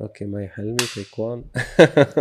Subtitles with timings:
[0.00, 1.44] okay مي حلمي take 1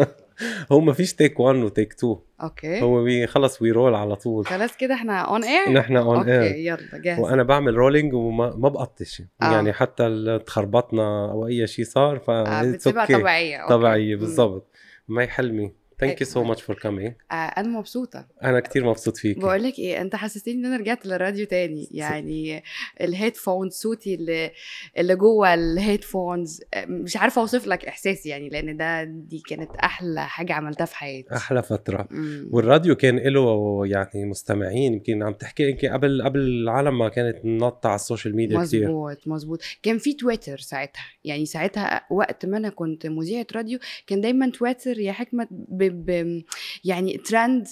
[0.72, 2.82] هو ما فيش take 1 و take 2 okay.
[2.82, 4.46] هو خلص we roll على طول.
[4.46, 7.20] خلاص كده إحنا on air نحن on okay air يلا جاهز.
[7.20, 9.22] وأنا بعمل rolling وما ما بقطش.
[9.42, 9.52] آه.
[9.52, 13.12] يعني حتى تخربطنا أو أي شيء صار ف آه بتبقى okay.
[13.12, 13.58] طبيعية.
[13.58, 13.74] okay.
[13.74, 14.20] طبيعية مم.
[14.22, 14.72] بالضبط.
[15.08, 15.74] مي حلمي
[16.08, 16.44] thank you so.
[16.44, 18.28] much for coming آه أنا مبسوطة.
[18.44, 21.88] أنا كتير مبسوط فيك بقول لك إيه أنت حسستني إن أنا رجعت للراديو تاني.
[21.92, 22.64] يعني
[23.02, 24.52] ال headphone صوتي اللي
[24.98, 30.28] اللي جوه ال headphones مش عارفة أوصف لك إحساسي يعني لأن ده دي كانت أحلى
[30.28, 31.36] حاجة عملتها في حياتي.
[31.36, 32.08] أحلى فترة.
[32.12, 32.50] مم.
[32.52, 37.88] والراديو كان له يعني مستمعين يمكن عم تحكي يمكن قبل قبل العالم ما كانت نطة
[37.88, 39.60] على ال social media كثير مظبوط مظبوط.
[39.84, 41.04] كان في تويتر ساعتها.
[41.24, 45.48] يعني ساعتها وقت ما أنا كنت مذيعة راديو كان دايما تويتر يا حكمة
[45.94, 46.42] ب...
[46.84, 47.68] يعني ترند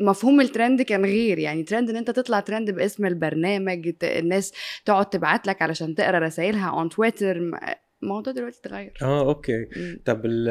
[0.00, 1.38] مفهوم الترند كان غير.
[1.38, 4.52] يعني ترند إن أنت تطلع ترند باسم البرنامج الناس
[4.84, 7.50] تقعد تبعت لك علشان تقرأ رسائلها on تويتر
[8.02, 9.66] الموضوع دلوقتي اتغير آه okay.
[10.04, 10.48] طب ال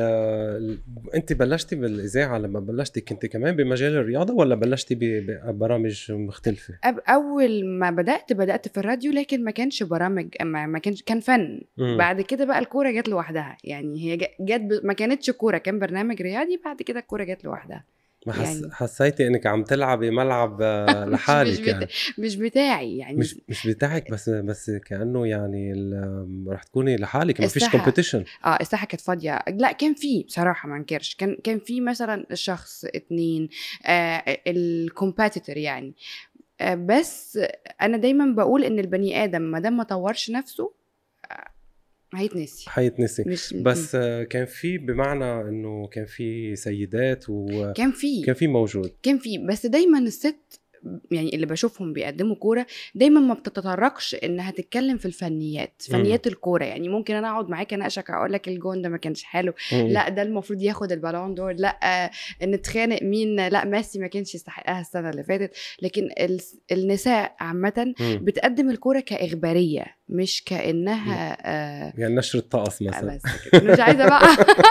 [1.16, 7.66] أنت بلشتي بالإذاعة لما بلشتي كنت كمان بمجال الرياضة ولا بلشتي ببرامج مختلفة؟ أب أول
[7.66, 11.98] ما بدأت بدأت في الراديو لكن ما كانش برامج ما, ما كانش كان فن مم.
[11.98, 14.86] بعد كده بقى الكورة جت لوحدها يعني هي جت ب...
[14.86, 17.84] ما كانتش كورة كان برنامج رياضي بعد كده الكورة جت لوحدها
[18.28, 18.56] ما حس...
[18.62, 21.86] يعني- حسيتي إنك عم تلعبي ملعب آه، لحالك مش, يعني.
[21.86, 21.94] بتا...
[22.18, 27.48] مش بتاعي يعني مش مش بتاعك بس بس كأنه يعني ال- رح تكوني لحالك ما
[27.48, 29.44] فيش competition آه الساحة كانت فاضية.
[29.48, 33.50] لا كان في بصراحة ما انكرش كان كان في مثلا شخص اتنين
[33.86, 35.94] آه ال competitor يعني.
[36.62, 37.40] آه بس
[37.82, 40.72] أنا دايما بقول إن البني آدم ما دام ما طورش نفسه
[42.16, 42.70] هيتنسي.
[42.70, 43.96] حيتنسي مش بس
[44.30, 48.34] كان في بمعنى إنه كان في سيدات وكان كان في.
[48.34, 48.92] في موجود.
[49.04, 49.38] كان في.
[49.38, 50.62] بس دايما الست
[51.12, 56.64] يعني اللي بشوفهم بيقدموا كورة دايما ما بتتطرقش إنها تتكلم في الفنيات فنيات الكورة.
[56.66, 59.54] يعني ممكن أنا أقعد معاك اناقشك أقول لك الجون ده ما كانش حلو.
[59.74, 59.88] مم.
[59.88, 61.54] لا ده المفروض ياخد البالون دور.
[61.54, 62.12] لا
[62.44, 65.52] نتخانق مين؟ لا ميسي ما كانش يستحقها السنة اللي فاتت.
[65.82, 66.40] لكن ال-
[66.72, 67.94] النساء عامة.
[68.02, 73.16] بتقدم الكورة كإخبارية مش كإنها آه يعني نشر الطقس مثلا.
[73.16, 73.74] بس كده.
[73.74, 74.22] مش عايزة بقى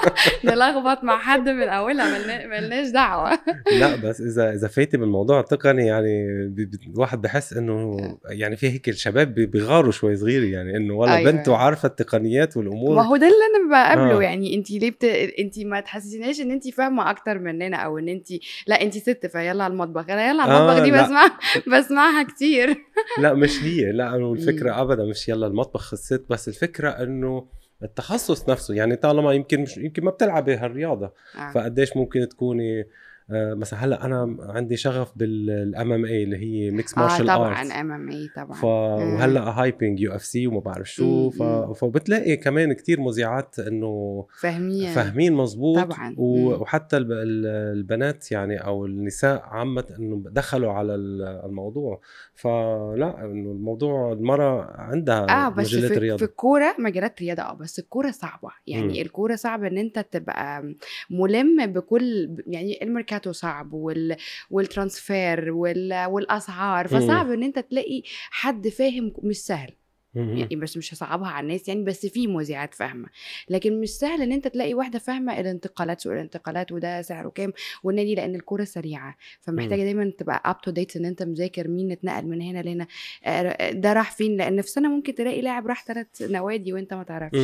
[0.44, 3.38] نلخبط مع حد من أولها ملنا- ملناش دعوة.
[3.80, 7.96] لا بس اذا إذا فايتي بالموضوع التقني يعني الواحد بحس إنه
[8.28, 11.30] يعني في هيك الشباب بي- بيغاروا شوي صغير يعني إنه والله أيوة.
[11.30, 14.22] بنته عارفة التقنيات ما والامور هو ده اللي أنا بقابله آه.
[14.22, 15.04] يعني انت ليه بت...
[15.38, 18.26] انت ما تحسسيناش إن انت فاهمة أكتر مننا أو إن انت
[18.66, 21.02] لا انت ست فيلا على المطبخ أنا يلا على آه، المطبخ دي لا.
[21.02, 21.38] بسمع
[21.78, 22.76] بسمعها كتير
[23.22, 24.16] لا مش هي لا.
[24.16, 27.46] الفكرة ابدا مش يلا المطبخ الست بس الفكرة إنه
[27.82, 31.50] التخصص نفسه يعني طالما يمكن مش يمكن ما بتلعبي هالرياضة آه.
[31.50, 32.86] فقديش ممكن تكوني آه،
[33.30, 38.28] مثلا هلأ أنا عندي شغف بال MMA اللي هي mixed آه martial طبعا arts MMA
[38.36, 38.52] طبعا.
[38.52, 38.64] ف...
[38.64, 41.42] وهلأ هايبنج UFC وما بعرف شو ف...
[41.80, 44.88] فبتلاقي كمان كتير مذيعات إنه فاهمين.
[44.88, 45.78] فاهمين مظبوط.
[45.78, 46.14] طبعاً.
[46.18, 46.50] و...
[46.54, 47.12] وحتى الب...
[47.12, 47.46] ال-
[47.78, 52.00] البنات يعني أو النساء عامة إنه دخلوا على ال- الموضوع.
[52.34, 57.54] فلا إنه الموضوع المراه عندها آه بس مجالات في, في رياضه الكورة مجالات رياضة آه
[57.54, 58.48] بس الكورة صعبة.
[58.66, 59.02] يعني.
[59.02, 60.74] الكورة صعب إن أنت تبقى
[61.10, 62.82] ملم بكل يعني
[63.16, 64.16] الميركاتو صعب وال
[64.50, 67.00] وال transfer وال والأسعار مم.
[67.00, 69.70] فصعب إن أنت تلاقي حد فاهم مش سهل.
[70.16, 73.08] يعني بس مش هصعبها على الناس يعني بس في مذيعات فاهمة.
[73.50, 78.14] لكن مش سهل إن أنت تلاقي واحدة فاهمة الانتقالات سوق الانتقالات وده سعره كام والنادي
[78.14, 79.16] لأن الكورة سريعة.
[79.40, 82.86] فمحتاجة دايما تبقى up to date إن أنت مذاكر مين اتنقل من هنا لهنا
[83.24, 87.02] آه، ده راح فين؟ لأن في سنة ممكن تلاقي لاعب راح ثلاث نوادي وأنت ما
[87.02, 87.38] تعرفش.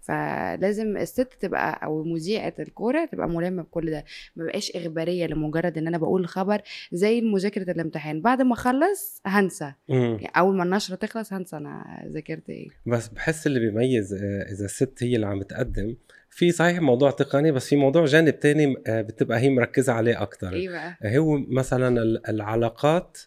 [0.00, 4.04] فلازم الست تبقى أو مذيعة الكورة تبقى ملمة بكل ده.
[4.36, 6.60] ما بقاش اخباريه لمجرد إن أنا بقول الخبر
[6.92, 8.20] زي مذاكره الامتحان.
[8.20, 9.72] بعد ما أخلص هنسى.
[9.88, 14.64] يعني أول ما النشرة تخلص هنسى أنا ذاكرت إيه؟ بس بحس اللي بيميز آه، إذا
[14.64, 15.96] الست هي اللي عم تقدم
[16.30, 20.52] في صحيح موضوع تقني بس في موضوع جانب تاني آه، بتبقى هي مركزة عليه أكثر
[20.52, 23.18] إيه بقى؟ هو مثلا ال- العلاقات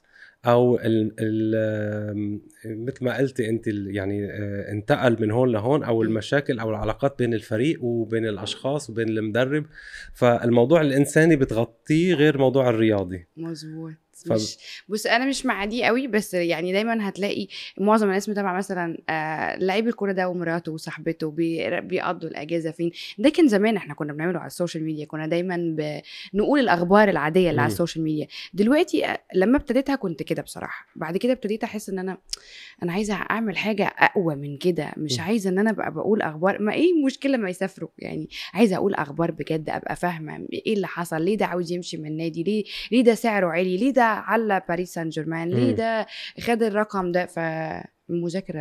[0.45, 6.01] أو ال ال مثل ما قلتي أنت يعني آه، انتقل من هون لهون أو.
[6.03, 9.65] المشاكل أو العلاقات بين الفريق وبين الأشخاص وبين المدرب.
[10.13, 13.25] فالموضوع الإنساني بتغطيه غير موضوع الرياضي.
[13.38, 13.94] مظبوط.
[14.08, 14.57] ف- مش
[14.89, 19.56] بص أنا مش مع دي قوي بس يعني دايما هتلاقي معظم الناس متابعة مثلا آه
[19.56, 22.92] لعيب الكورة ده ومراته وصاحبته بي- بيقضوا الأجازة فين.
[23.18, 25.75] ده كان زمان إحنا كنا بنعمله على السوشيال ميديا كنا دايما
[26.33, 27.71] بنقول الأخبار العادية اللي على.
[27.71, 28.27] السوشيال ميديا.
[28.54, 30.86] دلوقتي آه، لما ابتديتها كنت كده بصراحة.
[30.95, 32.18] بعد كده ابتديت أحس إن أنا
[32.83, 34.92] أنا عايزة أعمل حاجة أقوى من كده.
[34.98, 35.19] مش.
[35.19, 39.31] عايزة إن أنا أبقى بقول أخبار ما إيه المشكلة ما يسافروا؟ يعني عايزة أقول أخبار
[39.31, 43.15] بجد أبقى فاهمة إيه اللي حصل؟ ليه ده عاوز يمشي من النادي؟ ليه ليه ده
[43.15, 45.71] سعره عالي؟ ليه ده على باريس سان جيرمان ليه.
[45.71, 46.07] ده؟
[46.39, 47.25] خد الرقم ده.
[47.25, 47.39] ف
[48.09, 48.59] مذاكرة.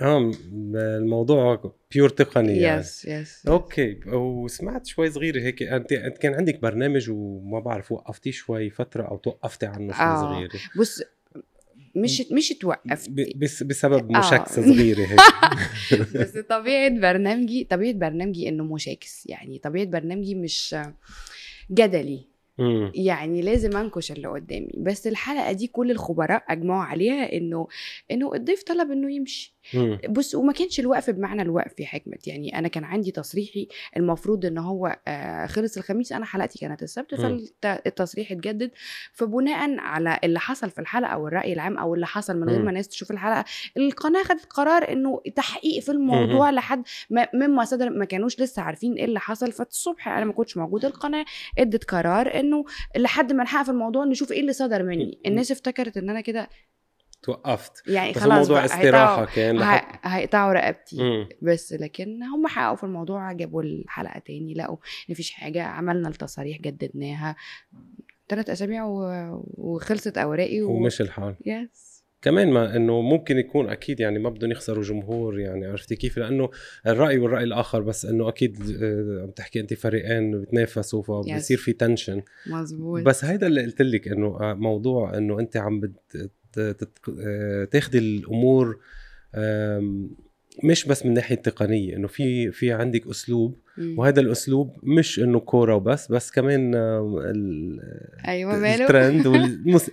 [0.00, 0.30] آه
[0.74, 2.80] الموضوع pure تقني يعني.
[2.80, 4.00] yes yes okay.
[4.06, 5.62] وسمعت شوي صغيرة هيك.
[5.62, 10.20] أنت كان عندك برنامج وما بعرف وقفتيه شوي فترة أو توقفتي عنه شوي آه.
[10.20, 10.50] صغيرة.
[10.78, 11.02] بص
[11.96, 13.10] مش مش توقفت.
[13.36, 14.18] بس بسبب آه.
[14.18, 15.20] مشاكسة صغيرة هيك.
[16.20, 19.26] بس طبيعة برنامجي طبيعة برنامجي إنه مشاكس.
[19.26, 20.76] يعني طبيعة برنامجي مش
[21.70, 22.33] جدلي.
[22.58, 22.92] مم.
[22.94, 27.66] يعني لازم أنكش اللي قدامي بس الحلقة دي كل الخبراء أجمعوا عليها إنه
[28.10, 29.98] إنه الضيف طلب إنه يمشي مم.
[30.08, 34.58] بص وما كانش الوقف بمعنى الوقف يا حكمت يعني أنا كان عندي تصريحي المفروض إن
[34.58, 37.14] هو آه، خلص الخميس أنا حلقتي كانت السبت.
[37.62, 38.70] فالتصريح اتجدد
[39.12, 42.62] فبناء على اللي حصل في الحلقة أو الرأي العام أو اللي حصل من غير.
[42.62, 43.44] ما الناس تشوف الحلقة
[43.76, 48.92] القناة خدت قرار إنه تحقيق في الموضوع لحد ما مما صدر ما كانوش لسه عارفين
[48.94, 51.24] إيه اللي حصل فالصبح أنا ما كنتش موجودة القناة
[51.58, 52.64] ادت قرار انه
[52.96, 55.20] لحد ما نحقق في الموضوع نشوف إيه اللي صدر مني.
[55.26, 56.48] الناس افتكرت ان أنا كده
[57.22, 57.88] توقفت.
[57.88, 61.02] يعني بس خلاص الموضوع استراحة كان لحد هيقطعوا رقبتي.
[61.02, 61.28] مم.
[61.42, 66.60] بس لكن هم حققوا في الموضوع جابوا الحلقة تاني لقوا إن مفيش حاجة عملنا التصاريح
[66.60, 67.36] جددناها.
[68.28, 69.00] ثلاث أسابيع و...
[69.54, 70.70] وخلصت أوراقي و...
[70.70, 71.36] ومشي الحال.
[71.46, 71.93] يس
[72.24, 76.50] كمان ما إنه ممكن يكون أكيد يعني ما بدهم يخسروا جمهور يعني عرفتي كيف لأنه
[76.86, 81.56] الرأي والرأي الآخر بس إنه أكيد آه، عم تحكي انت فريقين بتنافسوا فبصير.
[81.58, 85.92] في تنشن مزبوط بس هيدا اللي قلت لك إنه آه، موضوع إنه انت عم
[86.58, 88.78] آه، تاخدي الأمور
[90.64, 93.64] مش بس من ناحية تقنية إنه في في عندك أسلوب.
[93.96, 97.80] وهذا الأسلوب مش إنه كورة وبس بس كمان ال-
[98.28, 99.90] أيوه ماله الترند والمس...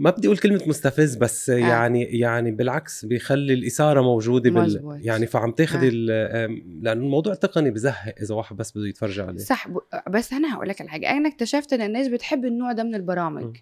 [0.00, 1.54] ما بدي أقول كلمة مستفز بس آه.
[1.56, 5.00] يعني يعني بالعكس بيخلي الإثارة موجودة بال...
[5.02, 6.46] يعني فعم تاخذي آه.
[6.82, 9.78] لأنه الموضوع تقني بزهق إذا واحد بس بده يتفرج عليه صح ب...
[10.10, 13.42] بس أنا هقول لك على حاجة أنا اكتشفت إن الناس بتحب النوع ده من البرامج
[13.44, 13.52] مم.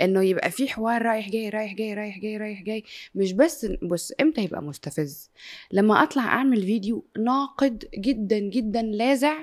[0.00, 2.84] إنه يبقى في حوار رايح جاي رايح جاي رايح جاي رايح جاي
[3.14, 5.30] مش بس بص إمتى يبقى مستفز
[5.72, 9.34] لما أطلع أعمل فيديو ناقد جدا جدا لاذع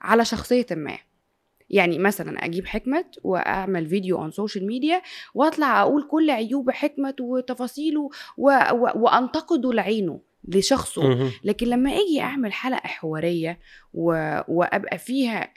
[0.00, 0.98] على شخصية ما
[1.70, 5.02] يعني مثلا أجيب حكمت وأعمل فيديو on social media
[5.34, 8.50] وأطلع أقول كل عيوب حكمت وتفاصيله و...
[8.72, 8.88] و...
[8.94, 11.02] وأنتقده لعينه لشخصه.
[11.44, 13.58] لكن لما أجي أعمل حلقة حوارية
[13.94, 14.10] و...
[14.48, 15.52] وأبقى فيها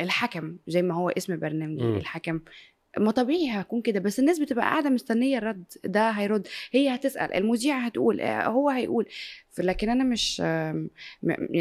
[0.00, 1.84] الحكم زي ما هو اسم برنامجي.
[1.96, 2.40] الحكم
[2.98, 7.78] ما طبيعي هكون كده بس الناس بتبقى قاعدة مستنية الرد ده هيرد هي هتسأل المذيع
[7.78, 9.06] هتقول آه، هو هيقول.
[9.58, 10.36] لكن أنا مش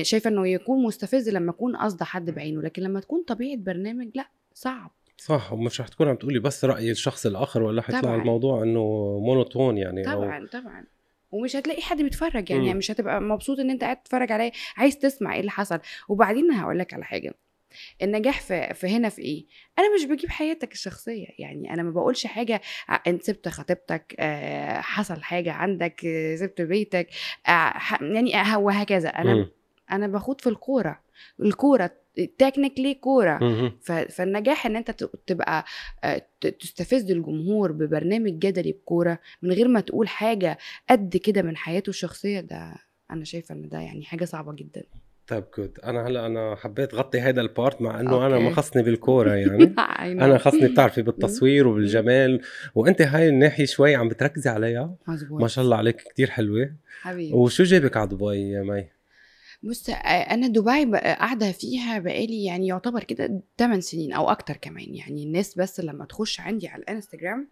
[0.02, 4.26] شايفة إنه يكون مستفز لما أكون قصد حد بعينه لكن لما تكون طبيعة برنامج لأ
[4.54, 4.92] صعب.
[5.18, 8.16] صح ومش رح تكون عم تقولي بس رأي الشخص الآخر ولا حيطلع.
[8.16, 8.80] الموضوع إنه
[9.24, 10.86] مونوتون يعني طبعا طبعا.
[11.32, 12.66] ومش هتلاقي حد بيتفرج يعني.
[12.66, 15.80] يعني مش هتبقى مبسوط إن أنت قاعد تتفرج عليه عايز تسمع إيه اللي حصل.
[16.10, 17.34] وبعدين هقول لك على حاجة.
[18.02, 19.46] النجاح في, في هنا في إيه؟
[19.80, 24.82] أنا مش بجيب حياتك الشخصية يعني أنا ما بقولش حاجة ع- أنت سبت خطيبتك آه،
[24.82, 27.08] حصل حاجة عندك آه، سبت بيتك
[27.48, 29.10] آه، يعني آه، وهكذا.
[29.10, 29.50] أنا مم.
[29.92, 31.00] أنا بخوض في الكورة.
[31.40, 31.92] الكورة
[32.38, 33.40] تكنيكلي كورة.
[34.10, 34.92] فالنجاح إن أنت
[35.28, 35.66] تبقى
[36.04, 40.58] آه، تستفز الجمهور ببرنامج جدلي بكورة من غير ما تقول حاجة
[40.90, 42.76] قد كده من حياته الشخصية ده
[43.12, 44.84] أنا شايفة إن ده يعني حاجة صعبة جدا.
[45.28, 48.54] طيب good أنا هلأ أنا حبيت غطي هذا البارت مع إنه أنا ما.
[48.54, 49.74] خصني بالكورة يعني.
[50.00, 52.42] أنا خصني بتعرفي بالتصوير وبالجمال.
[52.76, 54.96] وأنت هاي الناحية شوي عم بتركزي عليها.
[55.08, 56.76] مظبوط ما شاء الله عليك كتير حلوة.
[57.02, 57.34] حبيبي.
[57.34, 58.90] وشو جايبك على دبي يا مي؟
[59.64, 65.24] بص أنا دبي قاعدة فيها بقالي يعني يعتبر كده 8 سنين أو أكتر كمان يعني.
[65.24, 67.48] الناس بس لما تخش عندي على الإنستجرام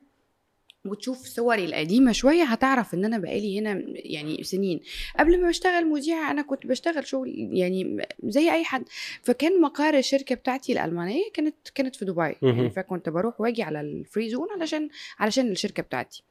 [0.85, 4.79] وتشوف صوري القديمة شوية هتعرف إن أنا بقالي هنا يعني سنين.
[5.19, 8.83] قبل ما بشتغل مذيعة أنا كنت بشتغل شغل يعني زي أي حد.
[9.21, 12.35] فكان مقر الشركة بتاعتي الألمانية كانت كانت في دبي.
[12.41, 16.23] يعني فكنت بروح واجي على ال free zone علشان علشان الشركة بتاعتي.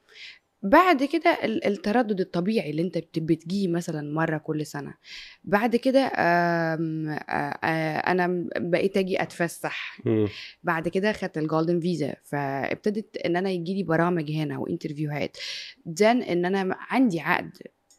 [0.62, 4.94] بعد كده ال- التردد الطبيعي اللي أنت بت- بتجيه مثلا مرة كل سنة.
[5.44, 10.00] بعد كده آم، آه، أنا بقيت أجي أتفسح.
[10.62, 15.23] بعد كده خدت ال golden visa فابتدت إن أنا يجي لي برامج هنا و interview
[15.23, 15.36] هات
[15.86, 17.58] done إن أنا عندي عقد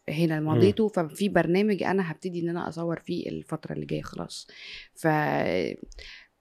[0.09, 4.47] هنا مضيته ففي برنامج أنا هبتدي إن أنا أصور فيه الفترة اللي جاية خلاص.
[4.95, 5.07] ف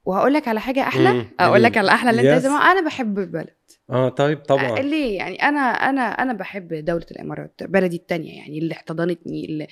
[0.05, 1.27] وهقول لك على حاجة أحلى.
[1.41, 2.33] أقول لك على أحلى اللي أنت Yes.
[2.45, 3.55] لازم أنا بحب البلد.
[3.91, 4.81] آه طيب طبعا.
[4.81, 9.67] ليه؟ يعني أنا أنا أنا بحب دولة الإمارات بلدي التانية يعني اللي احتضنتني اللي,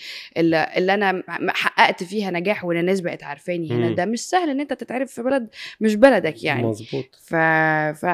[0.77, 3.95] اللي, أنا حققت فيها نجاح وان الناس بقت عارفاني هنا.
[3.95, 5.49] ده مش سهل إن أنت تتعرف في بلد
[5.81, 6.67] مش بلدك يعني.
[6.67, 7.35] مزبوط ف...
[8.05, 8.07] ف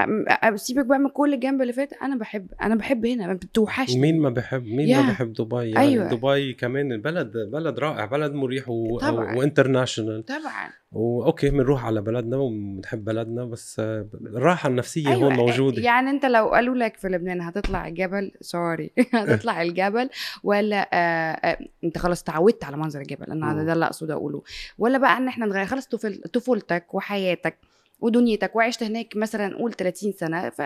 [0.55, 4.01] سيبك بقى من كل الجنب اللي فات أنا بحب أنا بحب هنا بتوحشني.
[4.01, 5.01] مين ما بحب مين يا.
[5.01, 6.09] ما بحب دبي؟ يعني أيوة.
[6.09, 8.99] دبي كمان البلد بلد رائع بلد مريح و...
[8.99, 9.37] طبعاً.
[9.37, 10.71] و international طبعا.
[10.93, 13.81] و okay بنروح على بلدنا وبنحب بلدنا بس
[14.27, 15.74] الراحه النفسيه أيوة، هون موجودة.
[15.79, 20.11] يعني انت لو قالوا لك في لبنان هتطلع الجبل sorry هتطلع الجبل
[20.43, 23.65] ولا آه آه انت خلاص تعودت على منظر الجبل أنا.
[23.65, 24.43] ده اللي اقصد أقوله.
[24.79, 25.89] ولا بقى إن إحنا نغير خلاص
[26.33, 27.59] طفولتك وحياتك
[28.01, 30.61] ودنيتك وعشت هناك مثلا قول 30 سنة ف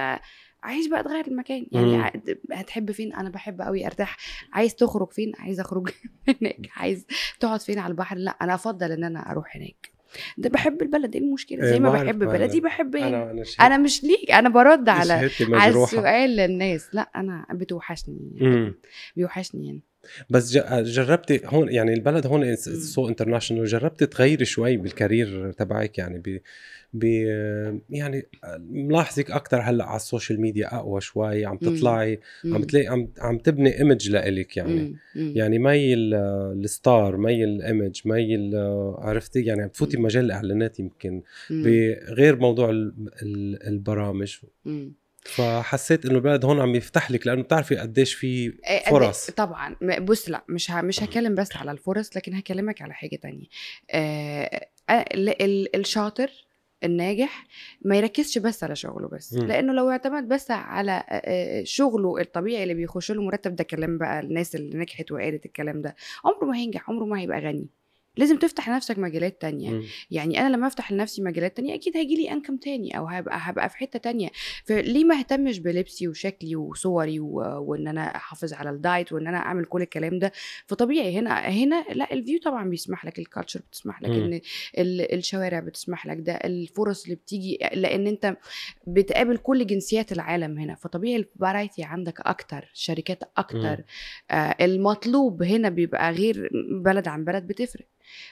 [0.62, 1.66] عايز بقى تغير المكان.
[1.72, 2.12] يعني مم.
[2.52, 4.16] هتحب فين؟ أنا بحب قوي أرتاح.
[4.52, 5.88] عايز تخرج فين؟ عايز أخرج
[6.40, 6.58] هناك.
[6.76, 7.06] عايز
[7.40, 9.97] تقعد فين؟ على البحر؟ لا أنا أفضل إن أنا أروح هناك.
[10.38, 13.78] ده بحب البلد إيه المشكلة؟ إيه، زي ما بحب أنا- بلدي بحب هنا أنا أنا
[13.78, 16.88] مش ليك أنا برد على على السؤال للناس.
[16.92, 18.74] لا أنا بتوحشني مم.
[19.16, 19.80] بيوحشني هنا
[20.30, 22.56] بس جربتي هون يعني البلد هون.
[22.56, 26.38] so international جربتي تغيري شوي بال career تبعك يعني ب
[26.92, 27.04] ب
[27.90, 28.26] يعني
[28.70, 31.76] ملاحظك أكثر هلأ على السوشيال ميديا أقوى شوي عم مم.
[31.76, 32.60] تطلعي عم مم.
[32.60, 35.32] بتلاقي عم عم تبني image لإلك يعني مم.
[35.36, 36.14] يعني مي ال-
[36.64, 38.50] ال star مي ال image مي
[38.98, 39.96] عرفتي يعني عم تفوتي.
[39.96, 41.22] بمجال الاعلانات يمكن.
[41.50, 44.92] بغير موضوع ال- ال- البرامج مم.
[45.25, 48.26] فحسيت إنه البلد هون عم يفتح لك لأنه بتعرفي قديش في
[48.68, 49.30] إيه، قد- فرص.
[49.30, 49.76] طبعا.
[49.80, 50.80] م- بص لا مش ه...
[50.82, 53.46] مش هكلم بس على الفرص لكن هكلمك على حاجة تانية.
[53.90, 54.68] آه...
[54.90, 55.42] ال...
[55.42, 55.76] ال...
[55.76, 56.30] الشاطر
[56.84, 57.46] الناجح
[57.82, 59.34] ما يركزش بس على شغله بس.
[59.34, 59.46] مم.
[59.46, 63.98] لأنه لو اعتمد بس على آه، آه، شغله الطبيعي اللي بيخش له مرتب ده كلام
[63.98, 67.66] بقى الناس اللي نجحت وقالت الكلام ده عمره ما هينجح عمره ما هيبقى غني.
[68.18, 69.70] لازم تفتح لنفسك مجالات تانية.
[69.70, 69.82] مم.
[70.10, 73.68] يعني أنا لما أفتح لنفسي مجالات تانية أكيد هيجي لي income تاني أو هبقى هبقى
[73.68, 74.28] في حتة تانية.
[74.64, 77.34] فليه ما اهتمش بلبسي وشكلي وصوري و...
[77.58, 80.32] وإن أنا أحافظ على الدايت وإن أنا أعمل كل الكلام ده؟
[80.66, 84.16] فطبيعي هنا هنا لا ال view طبعا بيسمح لك ال culture بتسمح لك مم.
[84.16, 84.40] إن
[84.78, 85.14] ال...
[85.14, 88.37] الشوارع بتسمح لك ده الفرص اللي بتيجي لأن أنت
[88.87, 90.75] بتقابل كل جنسيات العالم هنا.
[90.75, 93.84] فطبيعي ال variety عندك أكتر شركات أكتر
[94.30, 96.50] آه المطلوب هنا بيبقى غير
[96.84, 97.87] بلد عن بلد بتفرق.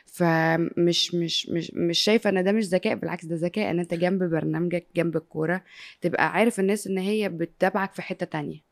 [0.06, 4.22] فمش مش مش مش شايفة إن ده مش ذكاء بالعكس ده ذكاء إن أنت جنب
[4.22, 5.62] برنامجك جنب الكورة
[6.00, 8.66] تبقى عارف الناس إن هي بتتابعك في حتة تانية.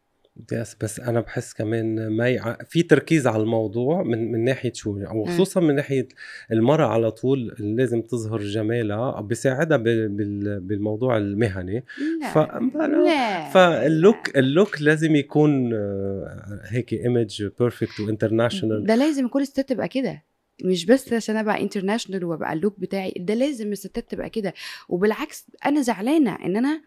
[0.53, 2.57] yes بس أنا بحس كمان ما يع...
[2.65, 6.09] في تركيز على الموضوع من من ناحية شو؟ أو خصوصا من ناحية
[6.53, 10.09] المرأة على طول لازم تظهر جمالها بيساعدها بال...
[10.09, 10.61] بال...
[10.61, 11.85] بالموضوع المهني.
[12.21, 12.39] لا ف...
[12.87, 19.29] لا فال look ال look لازم يكون آه، هيك image perfect و international ده لازم
[19.29, 20.23] كل الستات تبقى كده.
[20.65, 24.55] مش بس عشان أبقى international وأبقى ال look بتاعي ده لازم الستات تبقى كده.
[24.89, 26.83] وبالعكس أنا زعلانة إن أنا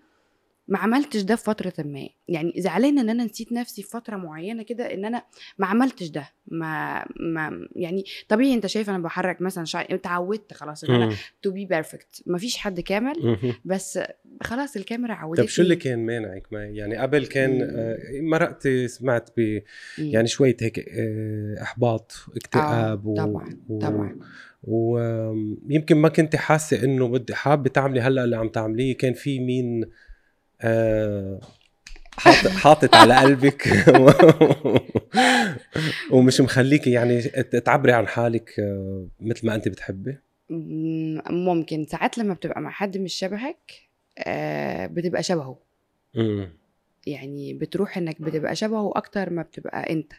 [0.68, 2.10] ما عملتش ده في فترة ما.
[2.28, 5.24] يعني زعلانه إن أنا نسيت نفسي في فترة معينة كده إن أنا
[5.58, 6.30] ما عملتش ده.
[6.48, 11.52] ما ما يعني طبيعي أنت شايف أنا بحرك مثلا شعري اتعودت خلاص إن أنا to
[11.52, 14.00] be perfect ما فيش حد كامل بس
[14.42, 15.46] خلاص الكاميرا عودتني.
[15.46, 17.62] طيب شو اللي كان مانعك ما يعني قبل كان.
[17.62, 19.62] آه، مرقتي سمعت ب.
[19.98, 23.80] يعني شوية هيك آه، إحباط اكتئاب آه، طبعا و...
[23.80, 24.20] طبعا.
[24.64, 28.98] ويمكن ما كنت حاسة إنه بدي حابة تعملي هلأ اللي عم تعمليه.
[28.98, 29.86] كان في مين
[32.18, 33.68] حاطط حاطط على قلبك.
[36.12, 37.22] ومش مخليكي يعني
[37.66, 40.18] تعبري عن حالك آه، مثل ما أنت بتحبي؟
[40.50, 41.86] مم، ممكن.
[41.86, 43.72] ساعات لما بتبقى مع حد مش شبهك
[44.20, 45.58] آه بتبقى شبهه.
[47.08, 50.14] يعني بتروح إنك بتبقى شبهه أكتر ما بتبقى أنت.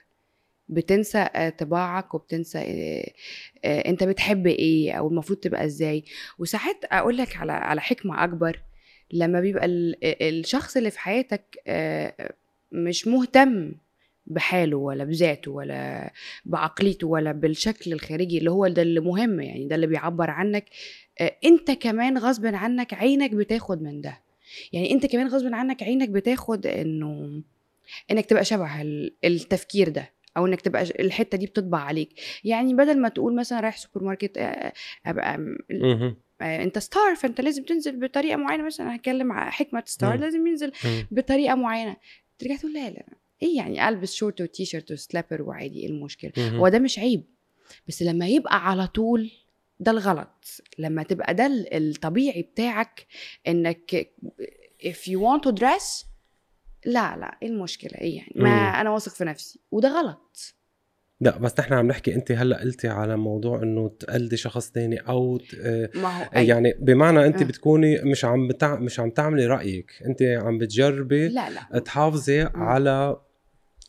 [0.68, 3.11] بتنسى آه، طباعك وبتنسى آه،
[3.64, 6.04] آه، أنت بتحب إيه أو المفروض تبقى إزاي.
[6.38, 8.61] وساعات أقول لك على على حكمة أكبر.
[9.12, 11.62] لما بيبقى ال- الشخص اللي في حياتك
[12.73, 13.73] مش مهتم
[14.27, 16.12] بحاله ولا بذاته ولا
[16.45, 20.65] بعقليته ولا بالشكل الخارجي اللي هو ده اللي مهم يعني ده اللي بيعبر عنك
[21.45, 24.21] انت كمان غصب عنك عينك بتاخد من ده.
[24.73, 27.43] يعني انت كمان غصب عنك عينك بتاخد انه
[28.11, 32.09] انك تبقى شبه ال- التفكير ده أو انك تبقى الحتة دي بتطبع عليك.
[32.45, 34.38] يعني بدل ما تقول مثلا رايح سوبر ماركت
[35.07, 35.38] أبقى
[36.42, 38.66] انت star فانت لازم تنزل بطريقة معينة.
[38.66, 40.17] مثلا هتكلم على حكمت star.
[40.16, 40.73] لازم ينزل.
[41.11, 41.97] بطريقة معينة.
[42.38, 43.07] ترجع تقول لا لا
[43.42, 46.33] إيه يعني ألبس شورت و T-shirt و slipper وعادي؟ إيه المشكلة.
[46.57, 47.25] هو ده مش عيب.
[47.88, 49.30] بس لما يبقى على طول
[49.80, 50.62] ده الغلط.
[50.78, 53.07] لما تبقى ده ال- الطبيعي بتاعك
[53.49, 54.11] إنك
[54.83, 56.04] if you want to dress
[56.87, 57.38] لا لا.
[57.42, 58.80] إيه المشكلة؟ إيه يعني؟ ما.
[58.80, 59.61] أنا واثق في نفسي.
[59.71, 60.54] وده غلط.
[61.21, 65.37] لا بس نحن عم نحكي انت هلأ قلتي على موضوع إنه تقلدي شخص تاني أو
[65.37, 67.47] ت- آه، ما هو يعني بمعنى انت آه.
[67.47, 68.75] بتكوني مش عم بتع...
[68.79, 71.79] مش عم تعملي رأيك انت عم بتجربي لا لا.
[71.79, 73.17] تحافظي على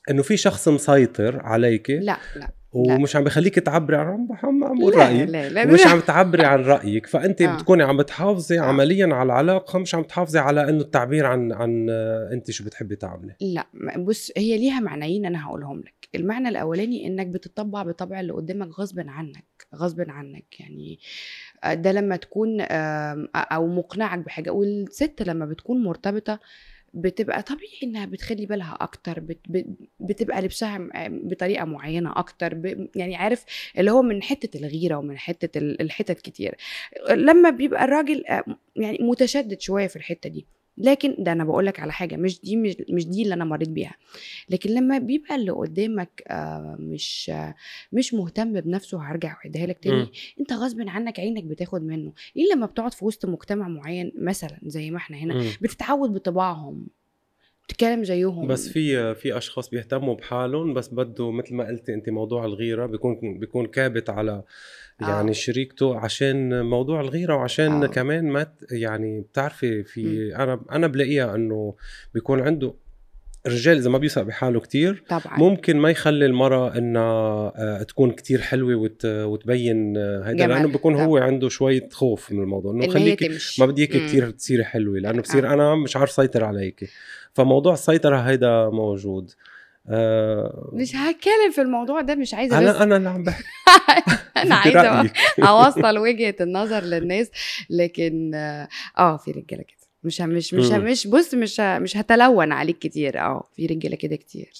[0.10, 2.50] إنه في شخص مسيطر عليك لا لا.
[2.74, 5.26] ومش عم بخليك تعبري عن عم بقول لا رأيي.
[5.26, 7.56] لا لا ومش عم تعبري عن رأيك فأنت آه.
[7.56, 8.64] بتكوني عم بتحافظي آه.
[8.64, 11.90] عمليا على العلاقة مش عم تحافظي على إنه التعبير عن عن
[12.32, 13.36] أنت شو بتحبي تعملي.
[13.42, 16.10] لا بص هي ليها معنيين أنا هقولهم لك.
[16.16, 20.60] المعنى الأولاني إنك بتطبع بطبع اللي قدامك غصب عنك غصب عنك.
[20.60, 21.00] يعني
[21.64, 22.62] آه، ده لما تكون
[23.36, 24.50] أو مقنعك بحاجة.
[24.52, 26.40] والست لما بتكون مرتبطة
[26.94, 29.66] بتبقى طبيعي إنها بتخلي بالها أكتر بت بت-
[30.00, 30.90] بتبقى لبسها م-
[31.28, 32.62] بطريقة معينة أكتر
[32.96, 33.46] يعني عارف
[33.78, 36.56] اللي هو من حتة الغيرة ومن حتة ال- الحتت كتير.
[37.10, 38.44] لما بيبقى الراجل آه،
[38.76, 40.46] يعني متشدد شوية في الحتة دي
[40.80, 42.56] لكن ده أنا بقول لك على حاجة مش دي
[42.90, 43.96] مش, دي اللي أنا مريت بيها
[44.50, 47.32] لكن لما بيبقى اللي قدامك آه، مش
[47.94, 50.10] مش مهتم بنفسه هرجع واعيدها لك تاني مم.
[50.40, 54.92] أنت غصب عنك عينك بتاخد منه الا لما بتقعد في وسط مجتمع معين مثلا زي
[54.92, 55.52] ما إحنا هنا مم.
[55.62, 56.88] بتتعود بطباعهم
[57.68, 62.46] بتتكلم زيهم بس في في أشخاص بيهتموا بحالهم بس بده مثل ما قلتي انت موضوع
[62.46, 64.44] الغيرة بيكون بيكون كابت على
[65.02, 65.34] يعني آه.
[65.34, 67.88] شريكته عشان موضوع الغيرة وعشان آه.
[67.88, 71.76] كمان ما يعني بتعرفي في أنا أنا بلاقيها إنه
[72.14, 72.74] بيكون عنده
[73.46, 78.42] الرجال إذا ما بيوثق بحاله كتير طبعا ممكن ما يخلي المرأة إنها آه، تكون كتير
[78.42, 79.06] حلوة وت...
[79.06, 80.50] وتبين آه، هيدا جمال.
[80.50, 81.28] لأنه بيكون هو طبعا.
[81.28, 83.92] عنده شوية خوف من الموضوع إنه ان هي خليك تمشي ما بدي اياك.
[83.92, 85.54] كثير تصيري حلوة لأنه بصير آه.
[85.54, 86.90] أنا مش عارف سيطر عليك
[87.34, 89.32] فموضوع السيطرة هيدا موجود
[89.90, 93.44] آه مش هتكلم في الموضوع ده مش عايزة أنا أنا اللي عم بحكي
[94.38, 95.12] أنا عايزة.
[95.40, 97.32] أوصل وجهة النظر للناس
[97.70, 98.68] لكن آه
[98.98, 100.72] آه، في رجالة كده مش مش مش.
[100.72, 104.52] مش بص مش مش هتلون عليك كتير آه في رجالة كده كتير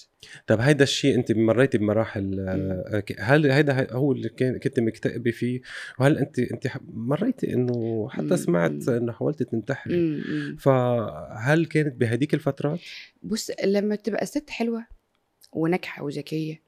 [0.46, 4.28] طب هيدا الشيء أنت مريتي بمراحل آه، هل هيدا هي- هو اللي
[4.62, 5.60] كنت مكتئبة فيه
[5.98, 8.36] وهل انت أنت مريتي إنه حتى.
[8.36, 8.88] سمعت.
[8.88, 10.22] إنه حاولتي تنتحري.
[10.58, 12.80] فهل كانت بهديك الفترات؟
[13.22, 14.86] بص لما تبقى ست حلوة
[15.52, 16.62] وناجحة وذكية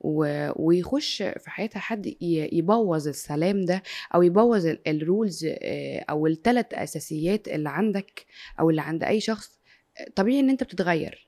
[0.00, 0.48] و...
[0.56, 2.16] ويخش في حياتها حد.
[2.20, 3.82] يبوظ السلام ده
[4.14, 8.26] أو يبوظ ال- الرولز آه، أو الثلاث أساسيات اللي عندك
[8.60, 9.58] أو اللي عند أي شخص
[9.98, 11.26] آه، طبيعي إن أنت بتتغير.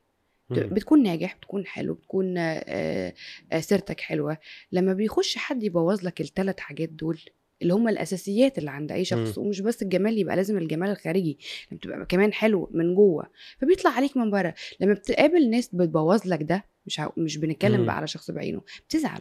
[0.50, 3.14] بتكون ناجح بتكون حلو بتكون آه،
[3.60, 4.38] سيرتك حلوة
[4.72, 7.20] لما بيخش حد يبوظ لك الثلاث حاجات دول
[7.62, 11.38] اللي هم الأساسيات اللي عند أي شخص ومش بس الجمال يبقى لازم الجمال الخارجي
[11.72, 13.26] لما تبقى كمان حلو من جوه
[13.58, 17.86] فبيطلع عليك من بره لما بتقابل ناس بتبوظ لك ده مش ع- مش بنتكلم مم.
[17.86, 19.20] بقى على شخص بعينه بتزعل.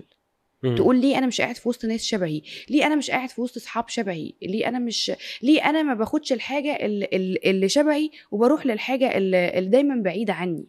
[0.63, 0.75] مم.
[0.75, 3.57] تقول ليه أنا مش قاعد في وسط ناس شبهي؟ ليه أنا مش قاعد في وسط
[3.57, 7.07] أصحاب شبهي؟ ليه أنا مش ليه أنا ما باخدش الحاجة اللي,
[7.45, 10.65] اللي شبهي وبروح للحاجة اللي, اللي دايما بعيدة عني؟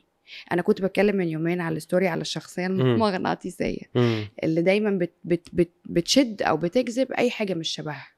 [0.52, 2.66] أنا كنت بتكلم من يومين على الستوري على الشخصية.
[2.66, 3.82] المغناطيسيه.
[4.44, 8.08] اللي دايما بت بت بت بتشد أو بتجذب أي حاجة مش شبهها.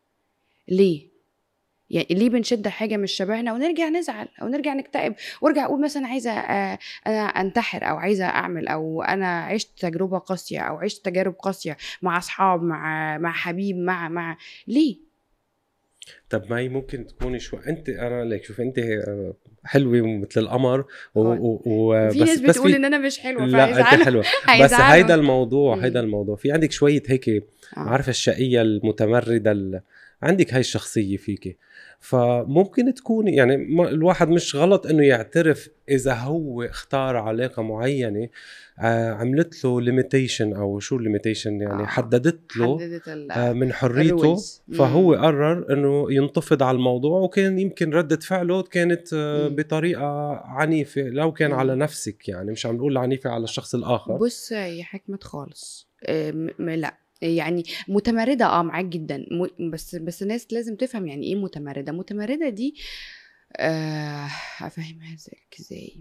[0.68, 1.11] ليه؟
[1.90, 6.31] يعني ليه بنشد حاجة مش شبهنا ونرجع نزعل أو نرجع نكتئب؟ وأرجع أقول مثلا عايزة
[6.31, 11.77] آه، أنا أنتحر أو عايزة أعمل أو أنا عشت تجربة قاسية أو عشت تجارب قاسية
[12.03, 14.37] مع أصحاب مع مع حبيب مع مع.
[14.66, 15.10] ليه؟
[16.31, 20.85] طب ما هي ممكن تكوني شو أنت أنا ليك شوف أنت آه، حلوة مثل القمر
[21.14, 21.21] و...
[21.21, 21.62] و...
[21.66, 22.11] و...
[22.11, 22.77] في ناس بس بتقول في...
[22.77, 24.25] ان أنا مش حلوة لا أنت حلوة
[24.62, 24.73] بس.
[24.75, 25.77] هيدا الموضوع.
[25.77, 27.43] هيدا الموضوع في عندك شوية هيك آه.
[27.77, 29.81] عارفة الشقية المتمردة ال...
[30.22, 31.56] عندك هاي الشخصية فيكي
[32.00, 38.28] فممكن تكوني يعني ما- الواحد مش غلط إنه يعترف إذا هو اختار علاقة معينة
[38.80, 41.87] آه عملت له limitation أو شو ال limitation يعني آه.
[41.87, 44.37] حددت له حددت آه من حريته.
[44.78, 49.54] فهو قرر إنه ينتفض على الموضوع وكان يمكن ردة فعله كانت آه، مم.
[49.56, 51.56] بطريقة عنيفة لو كان مم.
[51.56, 56.30] على نفسك يعني مش عم نقول عنيفة على الشخص الآخر بص يا حكمة خالص آه،
[56.59, 59.26] لا يعني متمردة آه معاك جدا.
[59.72, 61.92] بس بس الناس لازم تفهم يعني إيه متمردة.
[61.92, 62.74] متمردة دي
[63.56, 64.28] آه،
[64.61, 65.96] افهمها إزاي إزاي.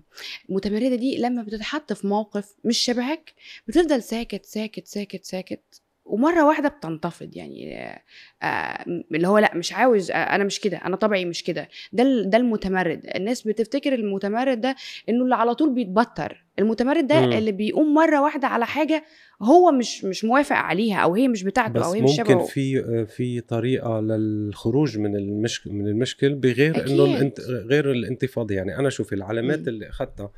[0.50, 3.34] متمردة دي لما بتتحط في موقف مش شبهك
[3.68, 8.02] بتفضل ساكت ساكت ساكت ساكت ومرة واحدة بتنتفض يعني آه،
[8.44, 11.70] آه، اللي هو لأ مش عاوز آه، أنا مش كده أنا طبعي مش كده.
[11.94, 13.12] ده ده المتمرد.
[13.16, 14.76] الناس بتفتكر المتمرد ده
[15.10, 17.32] إنه اللي على طول بيتبطر المتمرد ده مم.
[17.34, 19.04] اللي بيقوم مرة واحدة على حاجة
[19.42, 23.06] هو مش مش موافق عليها أو هي مش بتاعته بس أو هي مش ممكن في
[23.06, 26.90] في طريقة للخروج من المشكل من المشكل بغير أكيد.
[26.92, 27.40] انه الانت...
[27.42, 29.68] غير الانتفاضة يعني أنا شوفي العلامات مم.
[29.68, 30.32] اللي أخذتها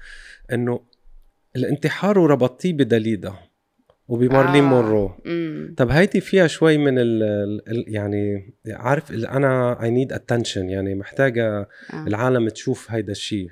[0.53, 0.79] إنه
[1.55, 3.33] الانتحار وربطتيه بداليدا
[4.07, 4.67] وبمارلين آه.
[4.69, 5.73] مونرو مم.
[5.77, 7.23] طب هيدي فيها شوي من ال
[7.67, 11.59] ال- يعني عارف أنا I need attention يعني محتاجة
[11.93, 12.07] آه.
[12.07, 13.49] العالم تشوف هيدا الشيء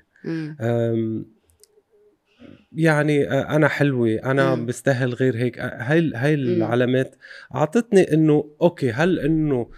[2.72, 4.66] يعني أ- أنا حلوة أنا مم.
[4.66, 5.56] بستاهل غير هيك.
[5.60, 6.42] أ- هاي هاي مم.
[6.44, 7.16] العلامات
[7.56, 9.70] أعطتني إنه أوكي هل إنه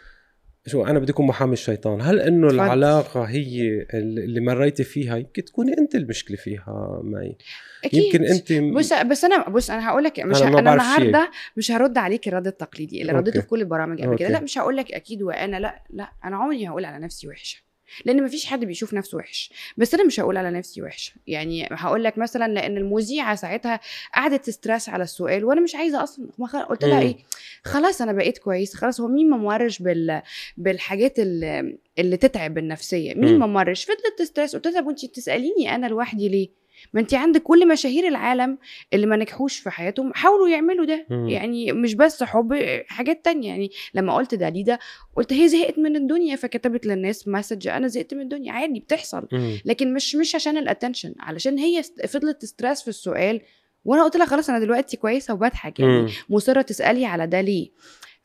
[0.68, 5.78] شو أنا بدي أكون محامي الشيطان هل إنه العلاقة هي اللي مريتي فيها؟ يمكن تكوني
[5.78, 7.38] أنت المشكلة فيها معي
[7.86, 8.04] أكيد.
[8.04, 11.98] يمكن أنت بص بس أنا بص أنا هقول لك مش أنا, أنا النهارده مش هرد
[11.98, 14.30] عليك الرد التقليدي اللي رديته في كل البرامج قبل كده.
[14.30, 17.62] لا مش هقول لك أكيد وأنا لا لا أنا عمري هقول على نفسي وحشة.
[18.06, 19.52] لأن مفيش حد بيشوف نفسه وحش.
[19.78, 23.80] بس أنا مش هقول على نفسي وحشه يعني هقول لك مثلا لأن المذيعة ساعتها
[24.16, 26.28] قعدت تسترس على السؤال وأنا مش عايزة أصلا.
[26.70, 27.18] قلت لها إيه؟
[27.64, 30.22] خلاص أنا بقيت كويس خلاص هو مين ما مورش بال
[30.58, 34.56] بالحاجات اللي, اللي تتعب النفسية؟ مين ما مرش فضلت تسترس.
[34.56, 36.61] قلت لها وانت بتسأليني أنا لوحدي ليه؟
[36.94, 38.58] ما انت عندك كل مشاهير العالم
[38.94, 41.06] اللي ما نجحوش في حياتهم حاولوا يعملوا ده.
[41.10, 41.30] مم.
[41.30, 43.48] يعني مش بس حب حاجات تانية.
[43.48, 44.80] يعني لما قلت داليدا
[45.16, 48.52] قلت هي زهقت من الدنيا فكتبت للناس message أنا زهقت من الدنيا.
[48.52, 49.28] عادي بتحصل.
[49.32, 49.60] مم.
[49.66, 53.42] لكن مش مش عشان ال attention علشان هي فضلت ت stress في السؤال.
[53.86, 55.80] وأنا قلت لها خلاص أنا دلوقتي كويسة وبضحك.
[55.80, 57.70] يعني مصرة تسألي على ده ليه؟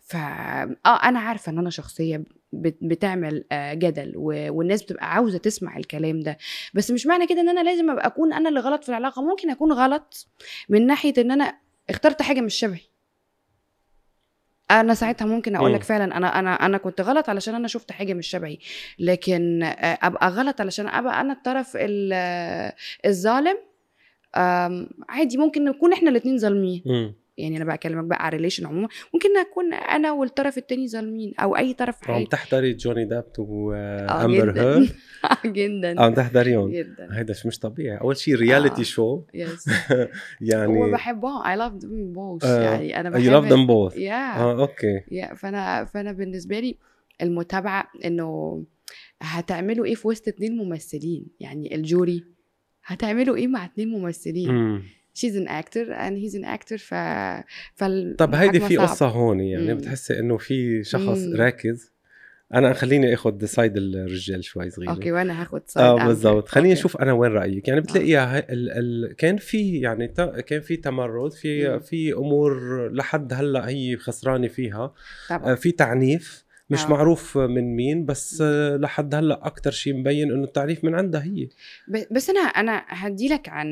[0.08, 2.24] ف آه أنا عارفة إن أنا شخصية
[2.82, 6.38] بتعمل آه، جدل والناس بتبقى عاوزة تسمع الكلام ده.
[6.74, 9.22] بس مش معنى كده إن أنا لازم أبقى أكون أنا اللي غلط في العلاقة.
[9.22, 10.26] ممكن أكون غلط
[10.68, 11.54] من ناحية إن أنا
[11.90, 12.80] اخترت حاجة مش شبهي.
[14.70, 18.14] أنا ساعتها ممكن أقول لك فعلا أنا أنا أنا كنت غلط علشان أنا شفت حاجة
[18.14, 18.58] مش شبهي.
[18.98, 21.76] لكن آه، أبقى غلط علشان أبقى أنا الطرف
[23.06, 23.56] الظالم
[25.08, 26.82] عادي ممكن نكون إحنا الاثنين ظالمين.
[27.38, 28.88] يعني أنا بكلمك بقى على relation عموما.
[29.14, 34.50] ممكن أكون أنا والطرف التاني ظالمين أو أي طرف في عم تحضري جوني ديب وامبر
[34.60, 34.88] هيرد
[35.46, 36.02] جدا.
[36.02, 37.08] عم تحضريهم جدا.
[37.12, 38.00] هيدا مش طبيعي.
[38.00, 39.70] أول شيء reality show yes
[40.40, 44.38] يعني هو بحبهم اي لاف ذم بوث يعني أنا بحب يو لاف ذم بوث يا
[44.38, 45.00] آه أوكي.
[45.10, 46.76] يا فأنا فأنا بالنسبة لي
[47.22, 48.62] المتابعة إنه
[49.22, 52.24] هتعملوا إيه في وسط اتنين ممثلين؟ يعني الجوري
[52.84, 54.82] هتعملوا إيه مع اتنين ممثلين؟
[55.16, 56.94] شيز ان أكتر اند هيز ان أكتر ف
[57.74, 59.78] فال طب هيدي في قصة هون يعني مم.
[59.78, 61.36] بتحسي إنه في شخص مم.
[61.36, 61.92] راكز؟
[62.54, 66.48] أنا خليني اخذ سايد الرجال شوي صغير أوكي وأنا هاخذ سايد آه بالضبط.
[66.48, 67.68] خليني أشوف أنا وين رأيك.
[67.68, 68.70] يعني بتلاقيها ال...
[68.70, 69.16] ال...
[69.16, 70.20] كان في يعني ت...
[70.20, 71.78] كان في تمرد في مم.
[71.78, 72.58] في أمور
[72.92, 74.94] لحد هلأ هي خسرانة فيها.
[75.28, 75.52] طبعا.
[75.52, 76.45] آه في تعنيف.
[76.70, 76.90] مش أوه.
[76.90, 78.42] معروف من مين بس
[78.80, 81.48] لحد هلأ أكثر شيء مبين إنه التعريف من عندها هي.
[82.10, 83.66] بس أنا أنا هدي لك عن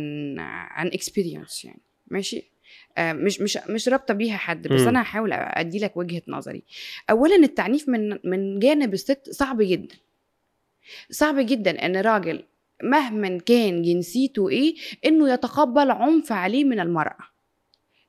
[0.70, 2.50] عن اكسبيرينس يعني ماشي؟
[2.98, 4.88] آه مش مش مش رابطة بيها حد بس م.
[4.88, 6.62] أنا هحاول أدي لك وجهة نظري.
[7.11, 9.94] اولا التعنيف من من جانب الست صعب جدا.
[11.11, 12.44] صعب جدا إن راجل
[12.83, 14.74] مهما كان جنسيته إيه
[15.07, 17.34] إنه يتقبل عنف عليه من المرأة.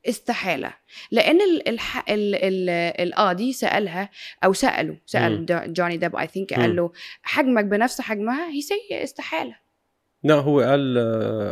[0.10, 0.74] استحالة.
[1.12, 2.10] لأن الح...
[2.10, 2.36] ال...
[2.36, 2.70] ال...
[3.08, 4.10] القاضي سألها
[4.44, 6.91] أو سأله سأل جوني ديب I think قال له
[7.24, 9.56] حجمك بنفس حجمها؟ هي سي استحالة.
[10.26, 10.98] لا هو قال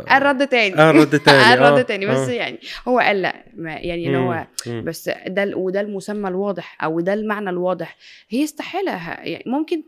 [0.08, 0.74] قال رد تاني.
[0.74, 2.32] قال رد تاني قال رد آه، تاني بس آه.
[2.32, 7.50] يعني هو قال لا يعني إن هو بس ده وده المسمى الواضح أو ده المعنى
[7.50, 7.96] الواضح.
[8.28, 9.82] هي استحالة يعني ممكن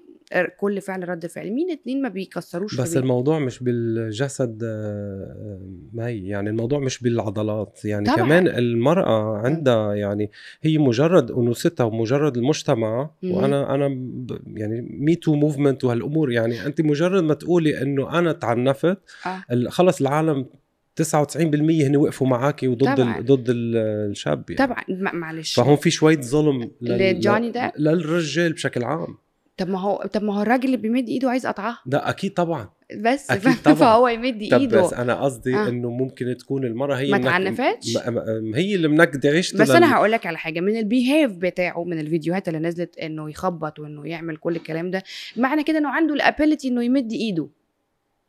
[0.57, 5.61] كل فعل رد فعل مين اتنين ما بيكسروش بس الموضوع مش بالجسد آه،
[5.93, 8.17] ماي يعني الموضوع مش بالعضلات يعني طبعا.
[8.17, 10.31] كمان المرأة عندها يعني
[10.63, 13.33] هي مجرد أنوثتها ومجرد المجتمع مم.
[13.33, 13.87] وأنا أنا
[14.47, 19.69] يعني Me Too movement وهالأمور يعني أنت مجرد ما تقولي إنه أنا تعنفت آه.
[19.69, 20.47] خلص العالم
[21.03, 21.37] 99%
[21.85, 23.21] هن وقفوا معاكي وضد طبعًا.
[23.21, 24.67] ضد الشاب يعني.
[24.67, 29.26] طبعا معلش فهون في شوية ظلم لجوني ده للرجال بشكل عام
[29.57, 32.69] طب ما هو طب ما هو الراجل اللي بيمد ايده عايز قطعها ده أكيد طبعا
[33.01, 33.77] بس أكيد طبعا.
[33.77, 35.69] فهو يمد طب ايده بس أنا قصدي آه.
[35.69, 37.99] إنه ممكن تكون المرأة هي ما تعنفتش
[38.55, 39.71] هي اللي منكده عيشته بس.
[39.71, 43.79] أنا هقول لك على حاجة من ال behave بتاعه من الفيديوهات اللي نزلت إنه يخبط
[43.79, 45.03] وإنه يعمل كل الكلام ده
[45.37, 47.49] معنى كده إنه عنده ال ability إنه يمد ايده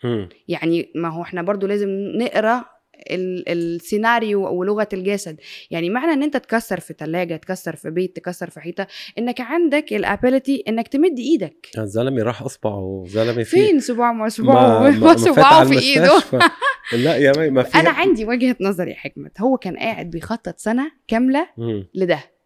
[0.04, 0.28] م.
[0.48, 2.66] يعني ما هو إحنا برضو لازم نقرأ
[3.12, 5.38] السيناريو ولغة الجسد.
[5.72, 9.94] يعني معنى إن أنت تكسر في ثلاجه تكسر في بيت تكسر في حيطة إنك عندك
[9.94, 11.68] ال ability إنك تمد إيدك.
[11.78, 16.22] الزلمة راح أصبعه زلمه فين صباعه؟ ما صباعه ما صباعه في إيده.
[17.04, 19.42] لا يا ما في أنا عندي وجهة نظر يا حكمت.
[19.42, 21.48] هو كان قاعد بيخطط سنة كاملة
[21.96, 22.37] لده.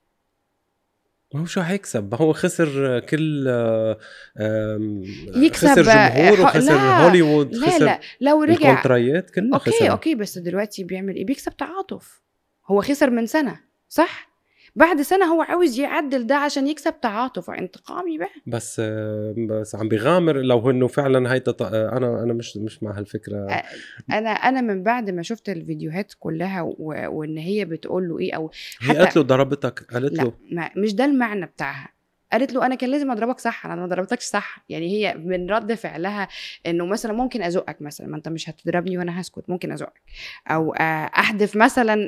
[1.34, 3.48] ما هو شو حيكسب؟ ما هو خسر كل
[5.36, 8.00] يكسب خسر جمهور وخسر لا هوليوود لا خسر لا.
[8.22, 9.92] لو رجع ال contract ايات كله okay خسر.
[9.92, 12.22] okay بس دلوقتي بيعمل إيه؟ بيكسب تعاطف.
[12.68, 14.31] هو خسر من سنة صح؟
[14.76, 18.30] بعد سنة هو عاوز يعدل ده عشان يكسب تعاطف انتقامي بقى.
[18.48, 18.82] بس
[19.50, 21.62] بس عم بيغامر لو إنه فعلا هي تط...
[21.62, 23.64] أنا أنا مش مش مع هالفكرة.
[24.12, 26.76] أنا أنا من بعد ما شفت الفيديوهات كلها و...
[27.18, 30.96] وإن هي بتقول له إيه أو حتى هي قالت له ضربتك؟ قالت له؟ ما مش
[30.96, 31.90] ده المعنى بتاعها.
[32.32, 34.66] قالت له أنا كان لازم أضربك صح أنا ما ضربتكش صح.
[34.70, 36.28] يعني هي من رد فعلها
[36.66, 40.02] إنه مثلا ممكن أزقك مثلا ما أنت مش هتضربني وأنا هسكت ممكن أزقك.
[40.48, 42.08] أو احذف مثلا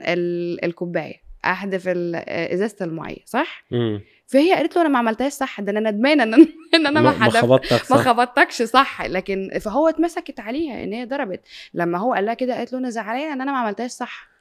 [0.65, 1.33] الكوباية.
[1.45, 1.84] احذف
[2.27, 4.01] إزازة الميه صح؟ مم.
[4.27, 6.34] فهي قالت له أنا ما عملتهاش صح ده أنا ندمانة إن
[6.75, 11.06] إن أنا ما ما حدف خبطتك ما خبطتكش صح لكن فهو اتمسكت عليها إن هي
[11.06, 11.39] ضربت
[11.73, 14.34] لما هو قال لها كده قالت له أنا زعلانة إن أنا ما عملتهاش صح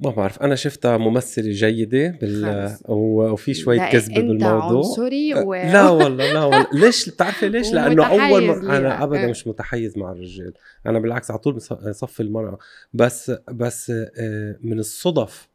[0.00, 5.54] ما بعرف أنا شفتها ممثلة جيدة بال وفي شوية كذب أنت بالموضوع عنصري و...
[5.54, 9.02] لا والله لا والله ليش بتعرفي ليش؟ لأنه أول مرة أنا.
[9.02, 9.30] ابدا آه.
[9.30, 10.52] مش متحيز مع الرجال،
[10.86, 12.58] أنا بالعكس على طول بص- صف المرأة
[12.94, 15.48] بس بس آه، من الصدف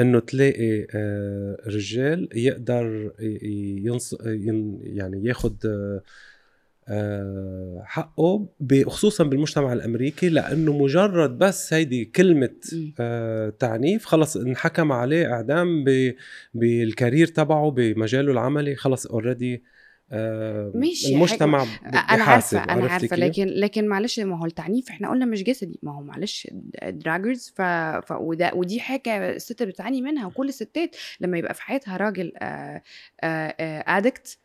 [0.00, 3.12] إنه تلاقي آه، رجال يقدر
[3.84, 5.54] ينص ين- يعني ياخذ
[7.82, 12.50] حقه ب- خصوصا بالمجتمع الأمريكي لأنه مجرد بس هيدي كلمة.
[13.00, 15.84] آه، تعنيف خلص انحكم عليه إعدام
[16.54, 19.62] بالكارير تبعه بمجاله العملي خلص اوريدي
[20.74, 25.42] ماشي، المجتمع أنا عارفة أنا عارفة؟ لكن لكن معلش ما هو التعنيف إحنا قلنا مش
[25.42, 26.48] جسدي ما هو معلش
[26.88, 27.62] drugs ف...
[28.06, 28.12] ف...
[28.12, 32.32] وده ودي حاجة الست بتعاني منها وكل الستات لما يبقى في حياتها راجل
[33.86, 34.38] addict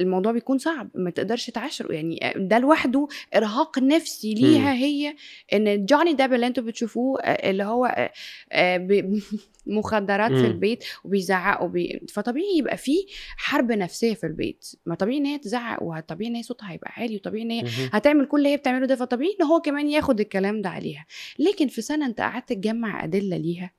[0.00, 1.92] الموضوع بيكون صعب ما تقدرش تعاشره.
[1.92, 5.16] يعني آه، ده لوحده إرهاق نفسي ليها هي
[5.52, 8.10] إن جوني ديب اللي أنتوا بتشوفوه آه، اللي هو
[8.52, 8.88] آه،
[9.66, 10.44] مخدرات في مم.
[10.44, 12.00] البيت وبيزعق وبي...
[12.12, 14.66] فطبيعي يبقى فيه حرب نفسية في البيت.
[14.86, 17.64] ما طبيعي إن هي تزعق وطبيعي إن هي صوتها هيبقى عالي وطبيعي إن هي.
[17.92, 21.06] هتعمل كل اللي هي بتعمله ده فطبيعي إن هو كمان ياخد الكلام ده عليها.
[21.38, 23.70] لكن في سنة أنت قعدت تجمع أدلة ليها؟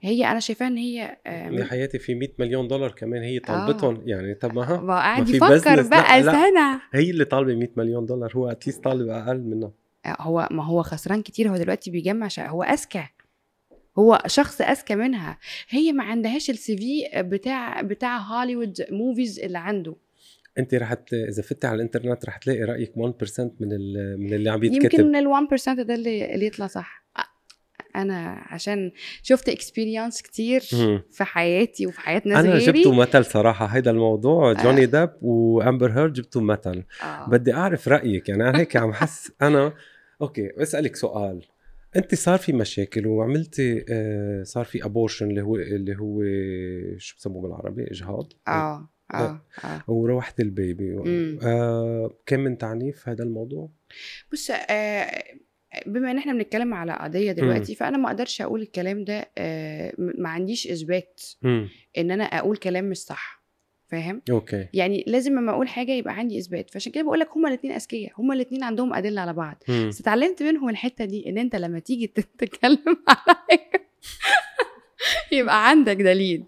[0.00, 4.02] هي أنا شايفاها إن هي آه، يا حياتي في 100 مليون دولار كمان هي طالبتهم
[4.06, 5.74] يعني طب ما ها قاعد يفكر.
[5.76, 6.32] لا، بقى لا.
[6.32, 9.72] سنه هي اللي طالبة 100 مليون دولار هو اتليست طالب أقل منها
[10.06, 12.46] هو ما هو خسران كتير هو دلوقتي بيجمع شا...
[12.46, 13.04] هو أذكى
[13.98, 19.96] هو شخص أذكى منها هي ما عندهاش ال CV بتاع بتاع هوليوود movies اللي عنده
[20.58, 20.94] أنت رح.
[21.12, 22.96] إذا فتي على الإنترنت رح تلاقي رأيك 1%
[23.60, 23.68] من.
[24.20, 27.04] من اللي عم يمكن يتكتب من ال 1% ده اللي, اللي يطلع صح
[27.96, 30.60] أنا عشان شفت experience كتير.
[31.10, 36.12] في حياتي وفي حياة ناس أنا جبته مثل صراحة هيدا الموضوع جوني ديب وامبر هيرد
[36.12, 36.84] جبته مثل.
[37.02, 37.28] آه.
[37.28, 39.72] بدي أعرف رأيك يعني أنا هيك عم حس أنا
[40.22, 41.42] okay بسألك سؤال.
[41.96, 46.22] أنت صار في مشاكل وعملتي آه صار في abortion اللي هو اللي هو
[46.98, 49.82] شو بسموه بالعربي؟ إجهاض؟ آه آه آه.
[49.88, 50.96] وروحت ال baby.
[51.42, 53.70] آه كم من تعنيف هذا الموضوع؟
[54.32, 55.24] بص آه
[55.86, 60.22] بما إن إحنا بنتكلم على قضية دلوقتي فأنا ما أقدرش أقول الكلام ده آه م-
[60.22, 63.44] ما عنديش إثبات امم إن أنا أقول كلام مش صح
[63.88, 64.66] فاهم؟ okay.
[64.74, 68.12] يعني لازم لما أقول حاجة يبقى عندي إثبات فعشان كده بقول لك هما الاثنين أذكياء
[68.18, 69.62] هما الاثنين عندهم أدلة على بعض.
[69.68, 73.84] بس اتعلمت منهم الحتة دي إن أنت لما تيجي تتكلم على حاجة
[75.38, 76.44] يبقى عندك دليل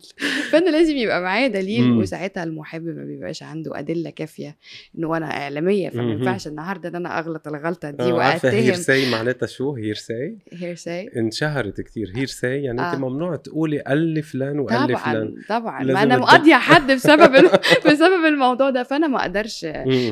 [0.51, 1.99] فأنا لازم يبقى معايا دليل مم.
[1.99, 4.57] وساعتها المحب ما بيبقاش عنده أدلة كافية
[4.99, 6.13] إنه أنا إعلامية فما.
[6.13, 11.11] ينفعش النهارده إن أنا أغلط الغلطة دي آه عارفة وأتهم هيرساي معناتها شو hearsay hearsay
[11.17, 12.93] انشهرت كتير hearsay يعني آه.
[12.93, 17.33] انت ممنوع تقولي قال فلان وقال لي فلان طبعا طبعا ما أنا مقاضيه حد بسبب
[17.87, 19.65] بسبب الموضوع ده فأنا ما أقدرش.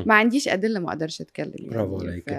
[0.07, 2.31] ما عنديش أدلة ما أقدرش أتكلم يعني برافو عليك.
[2.31, 2.35] ف...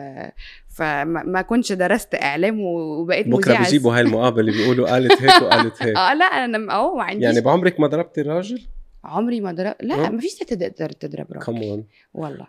[0.76, 5.98] فما ما كنتش درست إعلام وبقيت بكرة بيجيبوا هاي المقابله بيقولوا قالت هيك وقالت هيك.
[5.98, 7.24] آه لا أنا آه ما عنديش.
[7.24, 8.62] يعني بعمرك ما ضربتي راجل؟
[9.04, 10.10] عمري ما ضرب لا آه.
[10.10, 11.46] ما فيش ست تقدر تضرب راجل.
[11.46, 12.48] come on والله.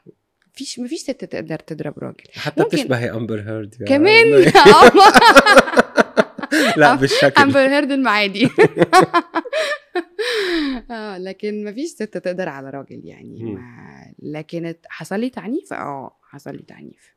[0.52, 2.24] فيش ما فيش ست تقدر تضرب راجل.
[2.34, 2.76] حتى ممكن.
[2.76, 4.24] بتشبهي امبر هيرد يعني كمان؟
[6.76, 7.42] لا بالشكل.
[7.42, 8.50] امبر هيرد المعادي.
[10.90, 13.42] آه لكن ما فيش ست تقدر على راجل يعني.
[13.42, 13.60] ما
[14.22, 17.15] لكن حصل لي تعنيف؟ آه حصل لي تعنيف.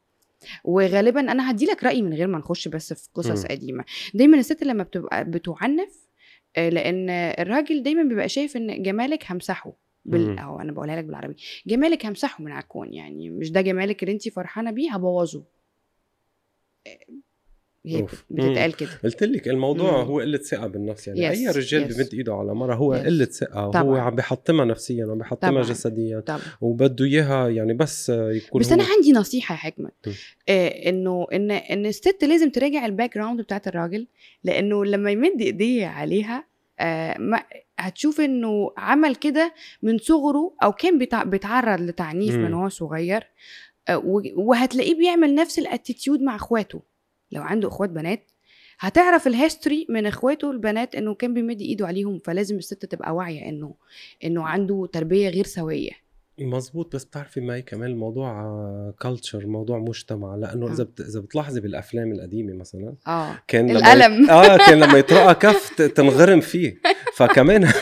[0.63, 3.47] وغالبا أنا هدي لك رأيي من غير ما نخش بس في قصص مم.
[3.47, 3.85] قديمة.
[4.13, 6.09] دايما الست لما بتبقى بتعنف
[6.57, 9.73] آه، لأن الراجل دايما بيبقى شايف إن جمالك همسحه
[10.05, 10.39] بال...
[10.39, 11.35] أو أنا بقولها لك بالعربي.
[11.67, 15.43] جمالك همسحه من على الكون يعني مش ده جمالك اللي انت فرحانة بيه هبوظه.
[17.85, 18.25] هي أوف.
[18.29, 20.07] بتتقال كده قلت لك الموضوع مم.
[20.07, 21.83] هو قلة ثقة بالنفس يعني Yes, أي رجال.
[21.83, 22.93] بمد إيده على مرة هو.
[22.93, 23.95] قلة ثقة هو.
[23.95, 25.63] عم بيحطمها نفسيا عم بيحطمها طبعاً.
[25.63, 30.09] جسديا طبعا وبده إياها يعني بس يكون بس هو أنا عندي نصيحة يا حكمت.
[30.49, 34.07] آه إنه إن إن الست لازم تراجع ال background بتاعت الراجل
[34.43, 36.45] لأنه لما يمد إيديه عليها
[36.79, 37.43] آه ما
[37.79, 41.23] هتشوف إنه عمل كده من صغره أو كان بتع...
[41.23, 42.41] بيتعرض لتعنيف مم.
[42.45, 43.23] من هو صغير
[43.87, 44.01] آه
[44.35, 46.81] وهتلاقيه بيعمل نفس ال attitude مع أخواته
[47.31, 48.31] لو عنده اخوات بنات
[48.79, 53.49] هتعرف ال history من اخواته البنات إنه كان بيمد إيده عليهم فلازم الست تبقى واعية
[53.49, 53.75] إنه
[54.23, 56.08] إنه عنده تربية غير سوية.
[56.45, 58.31] مزبوط بس بتعرفي معي كمان الموضوع
[59.01, 60.35] كلتشر موضوع مجتمع.
[60.35, 60.71] لأنه آه.
[60.73, 61.01] اذا بت...
[61.01, 63.31] إذا بتلاحظي بالأفلام القديمة مثلا آه.
[63.47, 64.23] كان لما الألم.
[64.23, 64.29] يت...
[64.29, 66.75] آه كان لما يطرقها كف تنغرم فيه.
[67.15, 67.67] فكمان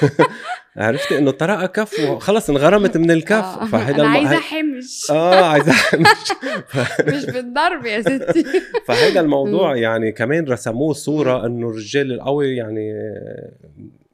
[0.78, 3.34] عرفتي إنه طرقها كف وخلص انغرمت من الكف.
[3.46, 3.66] آه.
[3.76, 6.32] أنا الم- عايزة حمش آه عايزة مش
[7.16, 8.44] مش بالضرب يا ستي.
[8.86, 12.94] فهذا الموضوع يعني كمان رسموه صورة إنه الرجال القوي يعني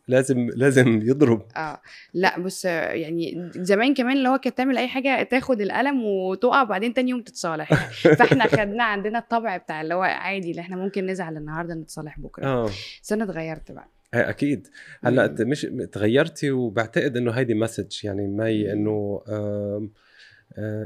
[0.08, 1.46] لازم لازم يضرب.
[1.58, 1.82] آه.
[2.14, 6.94] لا بص يعني زمان كمان اللي هو كانت تعمل أي حاجة تاخد القلم وتقع وبعدين
[6.94, 7.74] تاني يوم تتصالح.
[8.18, 12.46] فإحنا خدنا عندنا الطبع بتاع اللي هو عادي اللي إحنا ممكن نزعل النهارده نتصالح بكرة.
[12.46, 12.70] آه.
[13.04, 13.90] بس أنا اتغيرت بقى.
[14.14, 14.68] أكيد.
[15.04, 18.42] هلأ مش تغيرتي وبعتقد إنه هيدي مسج يعني مم.
[18.42, 19.88] إنه آه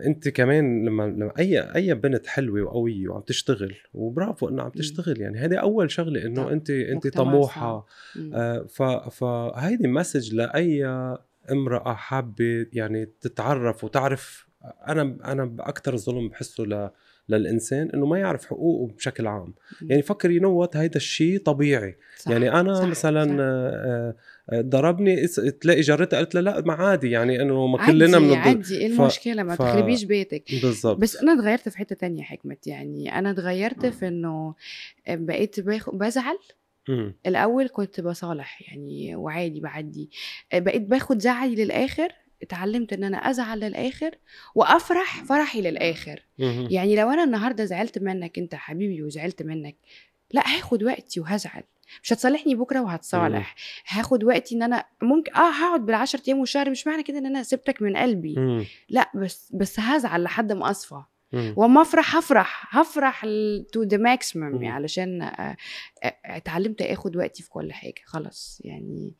[0.05, 4.69] انت كمان لما لما اي اي بنت حلوة وقوية وعم تشتغل وبرافو انها عم.
[4.71, 6.51] تشتغل يعني هذه أول شغلة إنه.
[6.51, 7.85] انت انت طموحة.
[8.33, 10.85] آه ف فهيدي message لأي
[11.51, 14.47] امرأة حابة يعني تتعرف وتعرف
[14.87, 16.89] أنا أنا باكثر ظلم بحسه ل
[17.29, 19.53] للإنسان إنه ما يعرف حقوقه بشكل عام.
[19.81, 24.21] يعني فكر you know هيدا الشيء طبيعي صح، يعني أنا صح، مثلا صح.
[24.53, 25.27] ضربني
[25.61, 29.43] تلاقي جارتها قالت لها لا ما عادي يعني إنه ما كلنا بنضرب عادي إيه المشكلة؟
[29.43, 30.43] ما ف- تخربيش بيتك.
[30.63, 30.97] بالضبط.
[30.97, 34.55] بس أنا اتغيرت في حتة تانية حكمت يعني أنا اتغيرت في إنه
[35.09, 36.37] بقيت باخ- بزعل.
[37.25, 40.09] الأول كنت بصالح يعني وعادي بعدي.
[40.53, 42.07] بقيت باخد زعلي للآخر
[42.43, 44.11] اتعلمت إن أنا أزعل للآخر
[44.55, 46.19] وأفرح فرحي للآخر.
[46.69, 49.75] يعني لو أنا النهارده زعلت منك أنت حبيبي وزعلت منك
[50.31, 51.63] لا هاخد وقتي وهزعل.
[52.03, 53.55] مش هتصالحني بكرة وهتصالح.
[53.87, 57.43] هاخد وقتي إن أنا ممكن آه هقعد بالعشر أيام والشهر مش معنى كده إن أنا
[57.43, 58.35] سبتك من قلبي.
[58.37, 58.65] مم.
[58.89, 61.01] لا بس بس هزعل لحد ما أصفى.
[61.33, 61.53] مم.
[61.57, 63.21] وأما أفرح هفرح هفرح
[63.73, 64.03] to the مم.
[64.03, 65.57] maximum علشان آه،
[66.03, 68.01] آه، اتعلمت آخد وقتي في كل حاجة.
[68.05, 69.13] خلاص يعني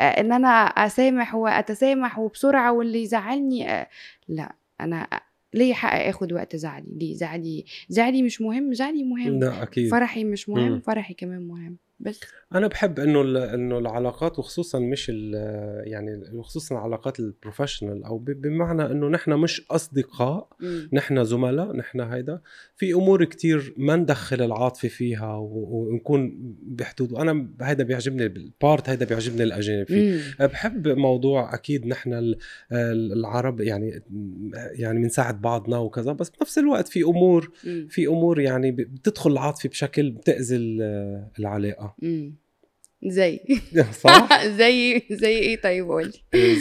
[0.00, 3.86] آه، إن أنا أسامح وأتسامح وبسرعة واللي يزعلني
[4.28, 5.08] لا أنا
[5.54, 6.86] ليه حق آخد وقت زعلي.
[6.96, 9.38] ليه؟ زعلي زعلي مش مهم زعلي مهم.
[9.40, 9.90] لا أكيد.
[9.90, 10.80] فرحي مش مهم مم.
[10.80, 11.76] فرحي كمان مهم.
[12.00, 12.20] بس
[12.54, 13.20] أنا بحب إنه
[13.54, 19.66] إنه العلاقات وخصوصا مش ال- يعني وخصوصا العلاقات ال professional أو بمعنى إنه نحن مش
[19.70, 20.48] أصدقاء.
[20.92, 22.40] نحن زملاء نحن هيدا
[22.76, 29.42] في أمور كتير ما ندخل العاطفة فيها ونكون بحدود وأنا هيدا بيعجبني البارت هيدا بيعجبني
[29.42, 30.20] الأجانب فيه.
[30.46, 32.38] بحب موضوع أكيد نحن ال-
[32.72, 34.02] ال- العرب يعني
[34.54, 37.50] يعني بنساعد بعضنا وكذا بس بنفس الوقت في أمور.
[37.88, 41.28] في أمور يعني بتدخل العاطفة بشكل بتأذي ال-
[41.84, 42.43] العلاقه مم.
[43.06, 43.40] زي.
[44.04, 46.12] صح؟ زي زي إيه طيب؟ قولي.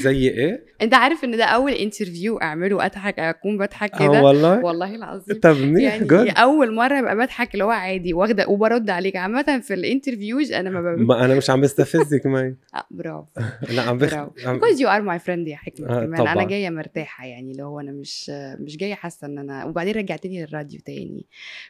[0.03, 4.59] زي إيه؟ أنت عارف إن ده أول interview أعمله أضحك أكون بضحك آه كده؟ والله؟
[4.65, 5.39] والله العظيم.
[5.39, 9.15] طب منيح يعني good أول مرة أبقى بضحك اللي هو عادي واخدة وبرد عليك.
[9.15, 13.25] عامة في ال interviews أنا ما ما أنا مش عم بستفزك ماي آه برافو.
[13.69, 14.13] لا عم بخ...
[14.25, 16.27] because you are my friend يا حكمت آه، كمان.
[16.27, 16.43] أنا.
[16.43, 20.79] جاية مرتاحة يعني اللي هو أنا مش مش جاية حاسة إن أنا وبعدين رجعتني للراديو
[20.85, 21.25] تاني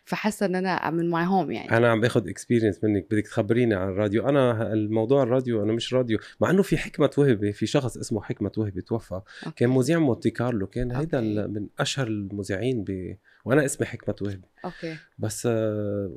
[0.05, 1.77] فحاسة إن أنا من my home يعني.
[1.77, 3.05] أنا عم باخذ experience منك.
[3.11, 4.29] بدك تخبريني عن الراديو.
[4.29, 8.51] أنا الموضوع الراديو أنا مش راديو مع إنه في حكمت وهبي في شخص اسمه حكمت
[8.57, 9.13] وهبي توفى
[9.45, 9.55] okay.
[9.55, 13.17] كان مذيع مونتي كارلو كان هيدا من أشهر المذيعين ب...
[13.45, 15.45] وأنا اسمي حكمت وهبي okay بس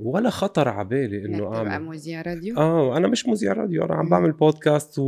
[0.02, 4.08] ولا خطر على بالي إنه أعمل مذيع راديو آه أنا مش مذيع راديو أنا عم.
[4.08, 4.98] بعمل بودكاست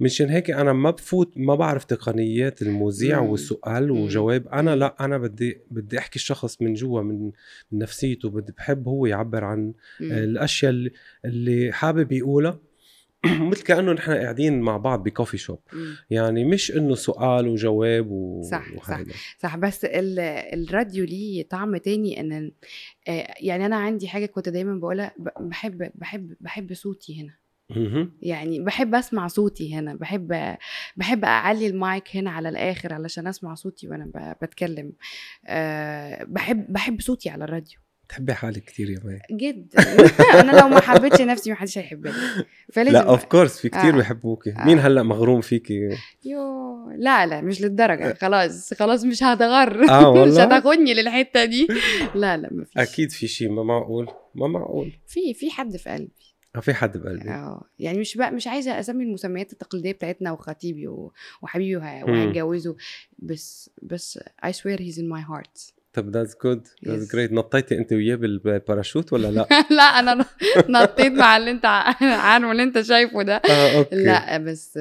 [0.00, 3.18] ومشان هيك أنا ما بفوت ما بعرف تقنيات المذيع.
[3.20, 3.90] والسؤال.
[3.90, 4.76] وجواب أنا.
[4.76, 7.30] لا أنا بدي بدي أحكي الشخص من جوا من
[7.72, 10.12] نفسيته بدي بحب هو يعبر عن مم.
[10.12, 10.90] الأشياء
[11.24, 12.58] اللي حابب يقولها
[13.50, 15.96] مثل كأنه نحن قاعدين مع بعض بكوفي شوب مم.
[16.10, 18.42] يعني مش إنه سؤال وجواب و...
[18.50, 18.90] صح، صح.
[18.90, 19.12] وهيدا.
[19.38, 20.18] صح بس ال-
[20.60, 22.52] الراديو ليه طعم تاني إن
[23.08, 27.34] آه، يعني أنا عندي حاجة كنت دايما بقولها بحب بحب بحب صوتي هنا.
[28.22, 30.56] يعني بحب أسمع صوتي هنا بحب
[30.96, 34.92] بحب أعلي المايك هنا على الآخر علشان أسمع صوتي وأنا بتكلم
[35.46, 37.78] أه بحب بحب صوتي على الراديو
[38.08, 39.82] بتحبي حالك كثير يا مي جدا
[40.40, 42.12] أنا لو ما حبيتش نفسي ما حدش هيحبني.
[42.72, 43.98] فلازم لا of course في كثير آه.
[43.98, 44.64] بحبوكي آه.
[44.64, 45.88] مين هلأ مغروم فيكي؟
[46.24, 48.14] يو لا لا مش للدرجة.
[48.14, 49.88] خلاص خلاص مش هتغر.
[49.90, 51.68] آه مش؟ هتاخدني للحتة دي.
[52.14, 52.76] لا لا ما فيش.
[52.76, 54.08] أكيد في شيء ما معقول.
[54.34, 54.92] ما معقول.
[55.06, 56.34] في في حد في قلبي.
[56.54, 60.88] ما في حد بقلبي آه يعني مش بقى مش عايزة أسمي المسميات التقليدية بتاعتنا وخطيبي
[61.42, 61.76] وحبيبي.
[61.76, 62.76] وهتجوزه
[63.18, 65.77] بس بس I swear he's in my heart.
[65.98, 67.12] طب that's good that's.
[67.12, 70.24] great نطيتي انت وياه بالباراشوت ولا لا؟ لا أنا
[70.68, 71.64] نطيت مع اللي انت
[72.00, 74.78] عارفه اللي انت شايفه ده آه okay لا بس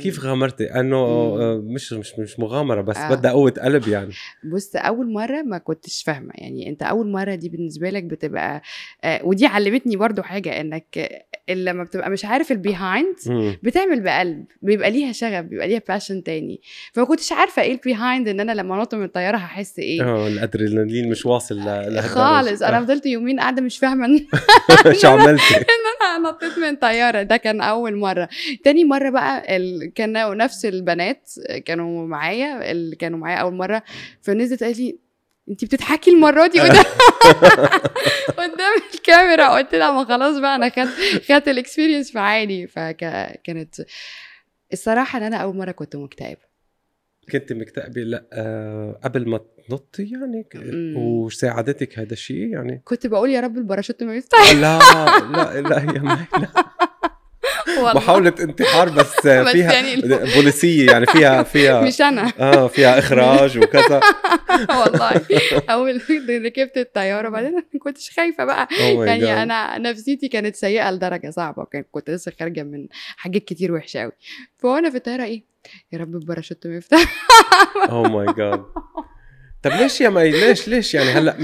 [0.00, 1.40] كيف غامرتي؟ انه مم.
[1.40, 3.14] آه، مش مش مش مغامرة بس آه.
[3.14, 4.10] بدها قوه قلب يعني
[4.44, 8.62] بص أول مرة ما كنتش فاهمة يعني أنت أول مرة دي بالنسبة لك بتبقى
[9.04, 13.16] آه ودي علمتني برضو حاجة إنك آه، لما بتبقى مش عارف ال behind.
[13.62, 16.60] بتعمل بقلب بيبقى ليها شغف بيبقى ليها passion تاني
[16.92, 20.28] فما كنتش عارفة إيه ال behind إن أنا لما أنط من الطيارة هحس إيه آه
[20.60, 22.02] الأدرينالين مش واصل ل-.
[22.02, 22.80] خالص أنا آه.
[22.80, 24.26] فضلت يومين قاعدة مش فاهمة ان
[25.00, 25.54] شو عملتي؟
[26.16, 28.28] أنا نطيت من طيارة ده كان أول مرة
[28.64, 29.92] تاني مرة بقى ال...
[29.94, 31.30] كانوا نفس البنات
[31.64, 33.82] كانوا معايا اللي كانوا معايا أول مرة
[34.22, 34.98] فنزلت قالت لي
[35.50, 36.84] انت بتضحكي المرة دي قدام
[38.38, 43.74] قدام الكاميرا قلت لها ما خلاص بقى أنا خدت خدت ال experience في عيني فكانت
[44.72, 46.49] الصراحة إن أنا أول مرة كنت مكتئبة
[47.32, 50.46] كنت مكتئبة لا آه قبل ما تنطي يعني
[50.96, 52.82] وساعدتك هذا الشيء يعني.
[52.84, 54.78] كنت بقول يا رب الباراشوت ما يفتح لا
[55.32, 56.48] لا لا يا مي لا.
[57.78, 59.96] محاولة انتحار بس, بس فيها يعني
[60.34, 62.32] بوليسية يعني فيها فيها مش أنا.
[62.38, 64.00] آه فيها إخراج وكذا.
[64.80, 65.20] والله.
[65.70, 66.00] أول
[66.44, 68.68] ركبت الطيارة بعدين ما كنتش خايفة بقى.
[68.70, 69.28] Oh يعني God.
[69.28, 74.12] أنا نفسيتي كانت سيئة لدرجة صعبة كنت لسه خارجة من حاجات كتير وحشة قوي
[74.58, 75.44] فوانا في الطيارة إيه؟
[75.92, 77.26] يا رب الباراشوت ما يفتح
[77.90, 78.64] oh my God
[79.62, 81.36] طب ليش يا مي ليش ليش يعني هلأ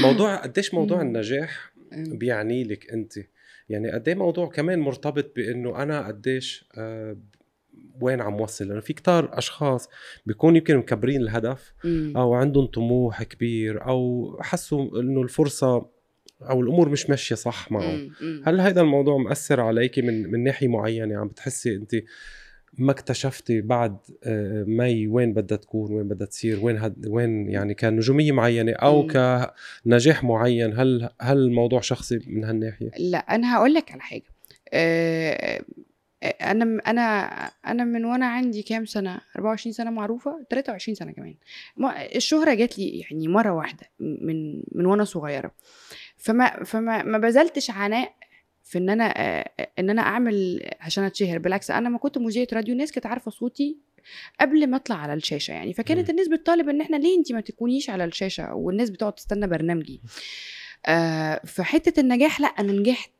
[0.00, 3.12] موضوع قديش موضوع النجاح بيعني لك أنت؟
[3.68, 7.16] يعني قد إيه موضوع كمان مرتبط بإنه أنا قديش آه
[8.00, 9.88] وين عم وصل؟ لأنه في كتار أشخاص
[10.26, 11.74] بيكونوا يمكن مكبرين الهدف
[12.16, 15.90] أو عندهم طموح كبير أو حسوا إنه الفرصة
[16.42, 18.10] أو الأمور مش ماشية صح معهم.
[18.44, 21.94] هل هذا الموضوع مأثر عليك من من ناحية معينة؟ عم بتحسي انت
[22.78, 27.74] ما اكتشفتي بعد آه، مي وين بدها تكون وين بدها تصير وين هد وين يعني
[27.74, 29.06] كنجومية معينة أو.
[29.84, 34.22] كنجاح معين هل هل الموضوع شخصي من هالناحية؟ لا أنا هقول لك على حاجة.
[34.72, 35.60] أه
[36.24, 37.00] أنا أنا
[37.66, 41.34] أنا من وأنا عندي كام سنة؟ 24 سنة معروفة 23 سنة كمان.
[42.16, 45.50] الشهرة جات لي يعني مرة واحدة من من وأنا صغيرة.
[46.16, 48.14] فما فما ما بذلتش عناء
[48.64, 49.04] في إن أنا
[49.78, 51.38] إن أنا أعمل عشان أتشهر.
[51.38, 53.76] بالعكس أنا ما كنت مذيعة راديو الناس كانت عارفة صوتي
[54.40, 55.52] قبل ما أطلع على الشاشة.
[55.52, 59.46] يعني فكانت الناس بتطالب إن إحنا ليه انت ما تكونيش على الشاشة والناس بتقعد تستنى
[59.46, 60.00] برنامجي؟
[60.86, 63.10] آه فحتة النجاح لأ أنا نجحت.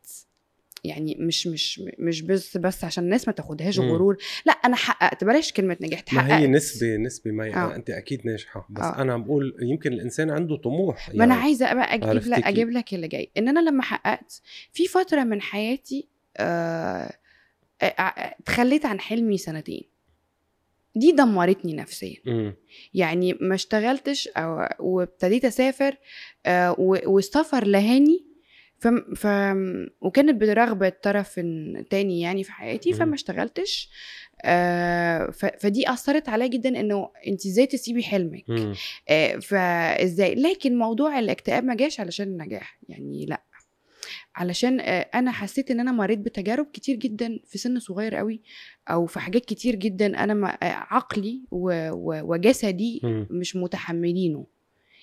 [0.85, 4.17] يعني مش مش مش بس بس عشان الناس ما تاخدهاش غرور.
[4.47, 7.75] لا أنا حققت بلاش كلمة نجحت حققت ما هي نسبه نسبه ما آه.
[7.77, 9.03] أنت أكيد ناجحة بس آه.
[9.03, 11.45] أنا بقول يمكن الإنسان عنده طموح يعني ما أنا يعني.
[11.47, 13.31] عايزة بقى أجيب لك أجيب لك اللي جاي.
[13.39, 14.41] إن أنا لما حققت
[14.73, 17.13] في فترة من حياتي آه
[18.45, 19.83] تخليت عن حلمي سنتين.
[20.97, 22.17] دي دمرتني نفسيا.
[22.95, 24.29] يعني ما اشتغلتش
[24.79, 25.97] وابتديت أسافر
[26.47, 28.25] آه والسفر لهاني
[28.85, 28.89] ف...
[29.17, 29.27] ف...
[30.01, 31.35] وكانت برغبة طرف
[31.91, 33.91] تاني يعني في حياتي فما اشتغلتش.
[34.43, 35.47] آه ف...
[35.47, 38.45] فدي أثرت عليا جدا إنه أنت إزاي تسيبي حلمك؟
[39.09, 43.43] آه فإزاي؟ لكن موضوع الاكتئاب ما جاش علشان النجاح يعني لأ.
[44.37, 48.41] علشان آه أنا حسيت إن أنا مريت بتجارب كتير جدا في سن صغير قوي
[48.91, 51.43] أو في حاجات كتير جدا أنا ما عقلي.
[51.51, 54.47] وجسدي مش متحملينه.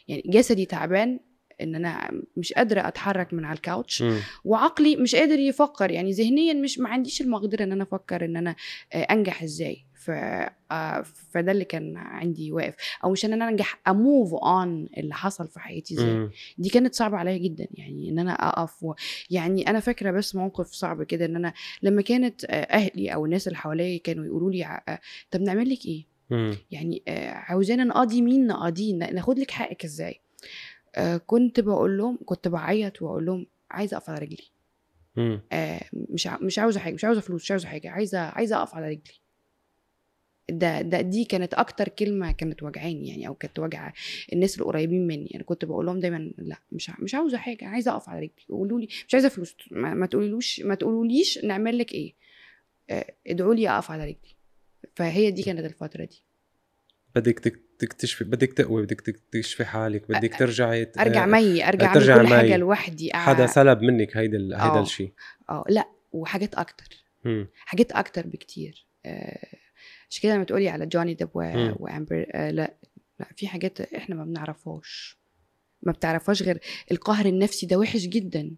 [0.08, 1.20] يعني جسدي تعبان
[1.62, 4.02] إن أنا مش قادرة أتحرك من على الكاوتش.
[4.02, 4.20] م.
[4.46, 8.56] وعقلي مش قادر يفكر يعني ذهنيا مش ما عنديش المقدرة إن أنا أفكر إن أنا
[8.94, 9.86] آه، أنجح إزاي.
[9.94, 10.12] ف
[10.72, 12.76] آه، فده اللي كان عندي واقف.
[13.04, 16.30] أو مش إن أنا أنجح اموف اون اللي حصل في حياتي إزاي.
[16.58, 18.94] دي كانت صعبة عليا جدا يعني إن أنا أقف و...
[19.30, 21.54] يعني أنا فاكرة بس موقف صعب كده إن أنا
[21.84, 24.80] لما كانت آه، أهلي أو الناس اللي حواليا كانوا يقولوا لي
[25.32, 26.12] طب نعمل لك إيه؟
[26.72, 30.20] يعني عاوزانا نقاضي مين؟ نقاضيه ناخد لك حقك إزاي؟
[30.96, 34.52] آه كنت بقول لهم كنت بعيط وأقول لهم عايزة أقف على رجلي.
[35.52, 38.90] آه مش مش عاوزة حاجة مش عاوزة فلوس مش عاوزة حاجة عايزة عايزة أقف على
[38.90, 39.22] رجلي.
[40.50, 43.94] ده ده دي كانت أكتر كلمة كانت وجعاني يعني أو كانت وجع
[44.34, 45.28] الناس القريبين مني.
[45.32, 48.46] يعني كنت بقول لهم دايما لا مش مش عاوزة حاجة عايزة أقف على رجلي.
[48.50, 52.14] قولوا لي مش عايزة فلوس ما, ما تقولولوش ما تقولوليش نعمل لك إيه.
[52.90, 54.36] آه ادعوا لي أقف على رجلي.
[54.96, 56.24] فهي دي كانت الفترة دي.
[57.16, 62.30] بدك تكتشفي بدك تقوي بدك تكتشفي حالك بدك ترجعي أرجع مي أرجع أعمل كل مي.
[62.30, 64.82] حاجة لوحدي حدا سلب منك هيدا هيدا آه.
[64.82, 65.12] الشيء
[65.50, 67.06] آه لا وحاجات أكتر.
[67.26, 67.46] م.
[67.66, 68.88] حاجات أكتر بكتير.
[69.06, 69.48] آه
[70.10, 72.74] عشان كده لما تقولي على جوني ديب وامبر آه لا
[73.20, 75.18] لا في حاجات إحنا ما بنعرفهاش.
[75.84, 76.60] ما بتعرفهاش غير
[76.92, 78.52] القهر النفسي ده وحش جدا.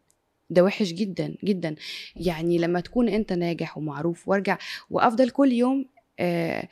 [0.50, 1.76] ده وحش جدا جدا.
[2.16, 4.58] يعني لما تكون أنت ناجح ومعروف وأرجع
[4.90, 6.68] وأفضل كل يوم آه آه،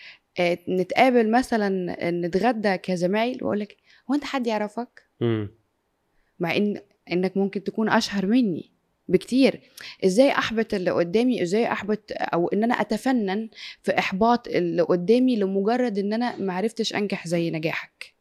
[0.70, 3.78] نتقابل مثلا نتغدى كزمايل وأقول لك
[4.10, 5.04] هو أنت حد يعرفك؟
[6.40, 8.72] مع إن إنك ممكن تكون أشهر مني
[9.08, 9.60] بكتير.
[10.06, 13.50] إزاي أحبط اللي قدامي؟ إزاي أحبط أو إن أنا أتفنن
[13.84, 18.14] في إحباط اللي قدامي لمجرد إن أنا ما عرفتش أنجح زي نجاحك؟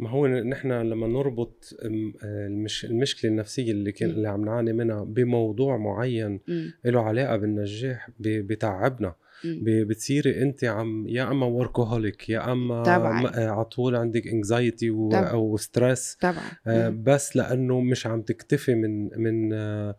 [0.00, 5.76] ما هو نحن لما نربط المش المشكلة النفسية اللي كان اللي عم نعاني منها بموضوع
[5.76, 6.40] معين
[6.84, 9.14] له علاقة بالنجاح بتعبنا.
[9.44, 13.26] بتصيري انت عم يا أما workaholic يا أما طبعا.
[13.36, 15.12] على طول عندك anxiety و...
[15.12, 16.34] أو stress طبعا.
[16.66, 19.96] آه بس لأنه مش عم تكتفي من من آه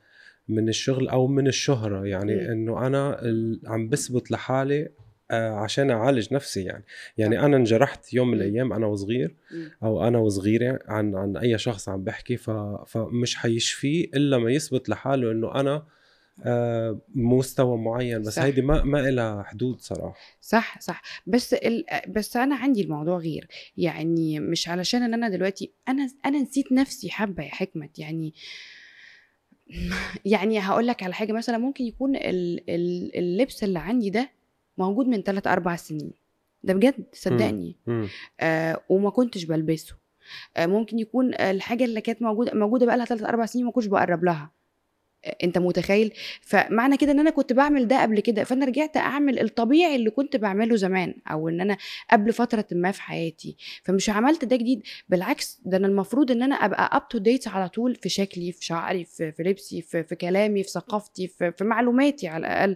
[0.47, 2.05] من الشغل أو من الشهرة.
[2.07, 3.21] يعني إنه أنا
[3.67, 4.89] عم بثبت لحالي
[5.31, 6.83] آه، عشان أعالج نفسي يعني.
[7.17, 8.33] يعني أنا انجرحت يوم من.
[8.33, 9.35] الأيام أنا وصغير.
[9.83, 12.37] أو أنا وصغيرة عن عن أي شخص عم بحكي.
[12.37, 12.49] ف
[12.87, 15.83] فمش حيشفيه إلا ما يثبت لحاله إنه أنا
[17.15, 18.21] مستوى معين.
[18.21, 18.41] بس صح.
[18.43, 20.15] هيدي ما ما لها حدود صراحة.
[20.41, 21.01] صح صح.
[21.27, 21.85] بس ال...
[22.07, 23.47] بس أنا عندي الموضوع غير.
[23.77, 27.99] يعني مش علشان إن أنا دلوقتي أنا أنا نسيت نفسي حبة يا حكمت.
[27.99, 28.33] يعني
[30.25, 31.57] يعني هقول لك على حاجة مثلا.
[31.57, 32.69] ممكن يكون ال...
[32.69, 33.15] ال...
[33.17, 34.29] اللبس اللي عندي ده
[34.77, 36.11] موجود من 3 4 سنين.
[36.63, 37.75] ده بجد؟ صدقني.
[37.87, 38.07] مم.
[38.39, 39.95] آه وما كنتش بلبسه.
[40.57, 43.87] آه ممكن يكون الحاجة اللي كانت موجودة موجودة بقى لها 3 4 سنين ما كنتش
[43.87, 44.43] بقرب لها.
[44.43, 44.58] آه،
[45.43, 49.95] أنت متخيل؟ فمعنى كده إن أنا كنت بعمل ده قبل كده فأنا رجعت أعمل الطبيعي
[49.95, 51.77] اللي كنت بعمله زمان أو إن أنا
[52.11, 53.55] قبل فترة ما في حياتي.
[53.83, 57.69] فمش عملت ده جديد بالعكس ده أنا المفروض إن أنا أبقى up to date على
[57.69, 61.63] طول في شكلي في شعري في, في لبسي في, في كلامي في ثقافتي في, في
[61.63, 62.75] معلوماتي على الأقل.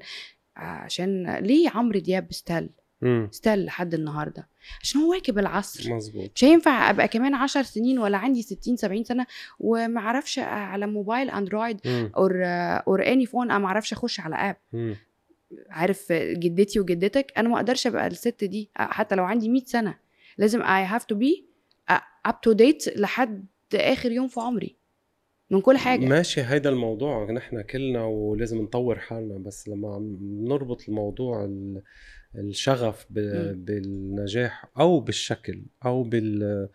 [0.55, 2.69] عشان ليه عمرو دياب still
[3.03, 3.29] مم.
[3.31, 4.47] still لحد النهارده.
[4.81, 5.93] عشان هو واكب العصر.
[5.95, 9.25] مزبوط مش هينفع أبقى كمان عشر سنين ولا عندي 60 70 سنة
[9.59, 11.79] وما أعرفش على موبايل أندرويد.
[11.87, 12.31] or
[12.87, 14.95] or any phone أنا ما أعرفش أخش على app مم.
[15.69, 19.97] عارف جدتي وجدتك؟ أنا ما أقدرش أبقى الست دي حتى لو عندي 100 سنة.
[20.37, 21.45] لازم I have to be
[22.25, 23.45] up to date لحد
[23.75, 24.75] آخر يوم في عمري.
[25.49, 26.05] من كل حاجة.
[26.05, 27.31] ماشي هيدا الموضوع.
[27.31, 31.81] نحن كلنا ولازم نطور حالنا بس لما عم نربط الموضوع ال-
[32.35, 33.05] الشغف.
[33.09, 36.69] بالنجاح أو بالشكل أو بال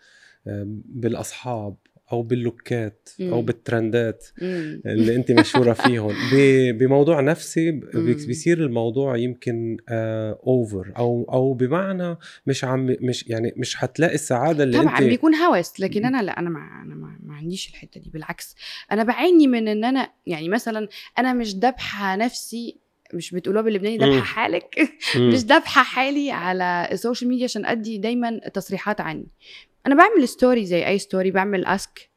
[0.85, 1.77] بالأصحاب
[2.13, 3.43] أو باللوكات أو.
[3.43, 4.27] بالترندات.
[4.43, 6.15] اللي أنت مشهورة فيهم
[6.79, 7.71] بموضوع نفسي.
[7.95, 14.79] بيصير الموضوع يمكن over أو أو بمعنى مش عم مش يعني مش حتلاقي السعادة اللي
[14.79, 18.11] طبعا أنت بيكون هوس لكن أنا لا أنا ما أنا ما, ما عنديش الحتة دي
[18.11, 18.57] بالعكس
[18.93, 20.89] أنا بعاني من إن أنا يعني مثلا
[21.19, 24.05] أنا مش دابحة نفسي مش بتقولوها باللبناني مم.
[24.05, 24.89] دابحة حالك.
[25.33, 29.27] مش دابحة حالي على ال social media عشان أدي دايما تصريحات عني.
[29.87, 32.11] أنا بعمل story زي أي story بعمل ask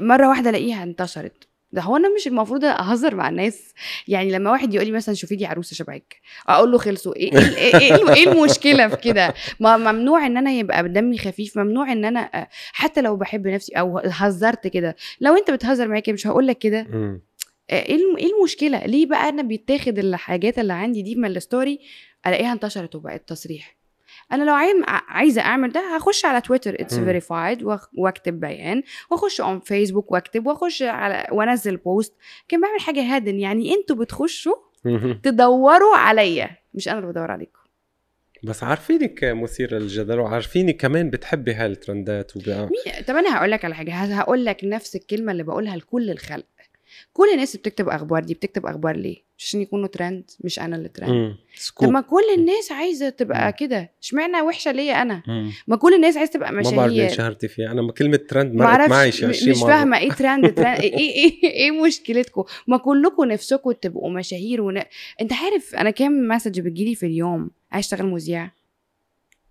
[0.00, 1.46] مرة واحدة ألاقيها انتشرت.
[1.72, 3.74] ده هو أنا مش المفروض أهزر مع الناس.
[4.08, 6.16] يعني لما واحد يقول لي مثلا شوفي لي عروسة شبهك
[6.48, 7.16] أقول له خلصوا.
[7.16, 11.92] إيه إيه إيه, إيه المشكلة في كده؟ ما ممنوع إن أنا يبقى دمي خفيف ممنوع
[11.92, 14.96] إن أنا حتى لو بحب نفسي أو هزرت كده.
[15.20, 16.86] لو أنت بتهزر معايا كده مش هقول لك كده.
[17.72, 21.78] إيه الم- إيه المشكلة؟ ليه بقى أنا بيتاخد الحاجات اللي عندي دي من ال story
[22.26, 23.76] ألاقيها انتشرت وبقت تصريح؟
[24.32, 24.54] أنا لو
[25.08, 26.98] عايزة أعمل ده هخش على تويتر it's.
[27.04, 27.62] verified
[27.96, 32.14] وأكتب بيان وأخش on Facebook وأكتب وأخش على وأنزل post
[32.48, 34.54] كان بعمل حاجة hidden يعني أنتوا بتخشوا.
[35.22, 36.50] تدوروا عليا.
[36.74, 37.60] مش أنا اللي بدور عليكم.
[38.44, 42.68] بس عارفينك مثيرة للجدل وعارفيني كمان بتحبي هالترندات وبقى
[43.08, 46.46] طب أنا هقول لك على حاجة هقول لك نفس الكلمة اللي بقولها لكل الخلق.
[47.12, 50.76] كل الناس اللي بتكتب أخبار دي بتكتب أخبار ليه؟ مش عشان يكونوا ترند مش أنا
[50.76, 51.36] اللي ترند مم.
[51.54, 53.52] طب scoop ما كل الناس عايزة تبقى.
[53.52, 53.90] كده.
[54.02, 55.52] اشمعنى وحشة ليا أنا؟ مم.
[55.66, 57.10] ما كل الناس عايزة تبقى ما بعرف ليه مشاهير.
[57.16, 57.72] شهرتي فيها.
[57.72, 59.66] أنا كلمة ترند ما مرقت معي أعرفش شي م- 20 مش مرة.
[59.68, 59.98] فاهمة.
[59.98, 64.82] إيه trend trend إيه إيه إيه مشكلتكم؟ ما كلكم نفسكم تبقوا مشاهير ون...
[65.20, 68.50] أنت عارف أنا كام message بتجيلي في اليوم؟ عايز أشتغل مذيع.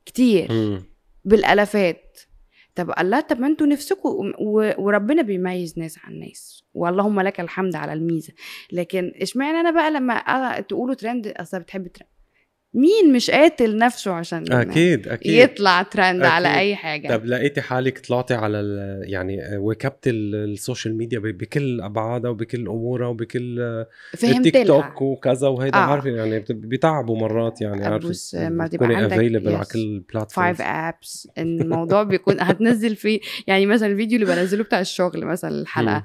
[0.06, 0.52] كتير.
[0.52, 0.84] مم.
[1.26, 2.20] بالالافات
[2.76, 4.72] طب الله طب ما أنتوا نفسكم و...
[4.78, 6.64] وربنا بيميز ناس عن ناس.
[6.80, 8.34] واللهم لك الحمد على الميزه.
[8.72, 12.10] لكن اشمعنى أنا بقى لما تقولوا ترند أصلا بتحب ترند
[12.74, 15.32] مين مش قاتل نفسه عشان أكيد أكيد.
[15.34, 16.58] يطلع ترند على أكيد.
[16.60, 17.08] أي حاجة.
[17.08, 18.60] طب لقيتي حالك طلعتي على
[19.04, 23.60] يعني واكبت ال- ال social media بكل أبعادها وبكل أمورها وبكل
[24.24, 25.82] التيك توك وكذا وهيدا آه.
[25.82, 28.50] عارفة يعني بت- بيتعبوا مرات يعني عارفة.
[28.50, 29.66] ما تبقى عندك- على.
[29.74, 33.20] كل five platform بس الموضوع بيكون هتنزل فيه.
[33.48, 36.04] يعني مثلا الفيديو اللي بنزله بتاع الشغل مثلا الحلقة.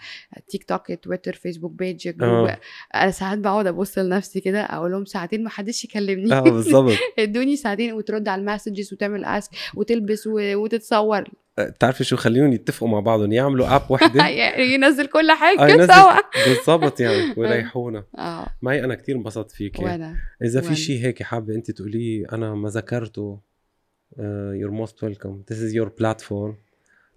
[0.48, 2.58] تيك توك تويتر فيسبوك page group آه.
[2.94, 6.32] أنا ساعات بقعد أبص لنفسي كده أقول لهم ساعتين ما حدش يكلمني.
[6.34, 6.53] آه.
[6.54, 11.24] بالضبط ادوني ساعتين وترد على ال messages وتعمل ask وتلبس وتتصور.
[11.58, 13.32] بتعرفي شو؟ خليهم يتفقوا مع بعضهم.
[13.32, 16.12] يعملوا اب وحده يعني ينزل كل آه، حاجة ينزل- سوا.
[16.46, 17.34] بالضبط يعني.
[17.36, 18.04] ويريحونا.
[18.18, 18.46] آه.
[18.62, 19.78] معي أنا كتير انبسطت فيك.
[19.80, 20.16] وأنا.
[20.44, 20.74] إذا في.
[20.74, 23.40] شيء هيك حابة أنت تقوليه أنا ما ذكرته.
[24.52, 26.56] you're most welcome this is your platform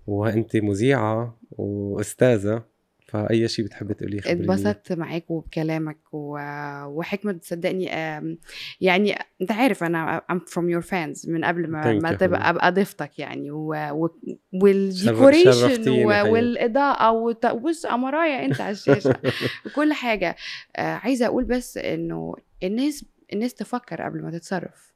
[0.07, 2.63] وأنت مذيعة وأستاذة.
[3.07, 4.41] فأي شيء بتحبي تقوليه خبريني.
[4.41, 6.37] اتبسطت معاك وبكلامك و...
[6.85, 8.37] وحكمة تصدقني آم،
[8.81, 12.49] يعني أنت عارف أنا I'm from your fans من قبل ما, ما تبقى.
[12.49, 13.73] أبقى ضيفتك يعني و...
[13.91, 14.09] و...
[14.53, 16.07] والديكوريشن و...
[16.33, 17.45] والإضاءة وت...
[17.45, 19.15] بص امرايا أنت على الشاشة
[19.65, 20.35] وكل حاجة
[20.75, 24.93] آه عايزة أقول بس إنه الناس الناس تفكر قبل ما تتصرف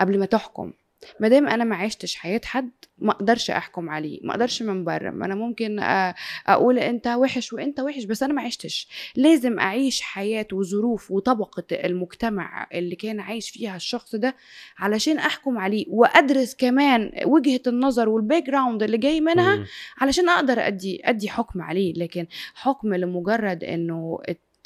[0.00, 0.72] قبل ما تحكم
[1.20, 5.10] ما دام أنا ما عشتش حياة حد ما أقدرش أحكم عليه ما أقدرش من بره.
[5.10, 6.14] ما أنا ممكن أ-
[6.46, 8.88] أقول أنت وحش وأنت وحش بس أنا ما عشتش.
[9.16, 14.36] لازم أعيش حياة وظروف وطبقة المجتمع اللي كان عايش فيها الشخص ده
[14.78, 19.54] علشان أحكم عليه وأدرس كمان وجهة النظر وال background اللي جاي منها.
[19.98, 21.92] علشان أقدر أدي أدي حكم عليه.
[21.94, 24.18] لكن حكم لمجرد إنه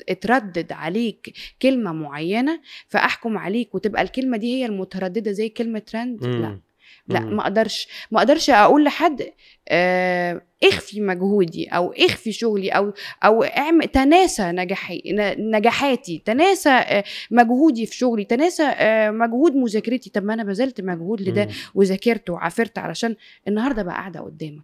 [0.08, 1.32] اتردد عليك
[1.62, 6.60] كلمة معينة فأحكم عليك وتبقى الكلمة دي هي المترددة زي كلمة ترند لا مم.
[7.08, 7.36] لا مم.
[7.36, 9.22] ما أقدرش ما أقدرش أقول لحد
[9.68, 12.92] آه اخفي مجهودي أو اخفي شغلي أو
[13.24, 15.02] أو اعمل تناسى نجاحي
[15.38, 21.22] نجاحاتي تناسى آه، مجهودي في شغلي تناسى آه، مجهود مذاكرتي طب ما أنا بذلت مجهود
[21.22, 21.48] لده.
[21.74, 23.16] وذاكرت وعافرت علشان
[23.48, 24.62] النهارده بقى قاعدة قدامك.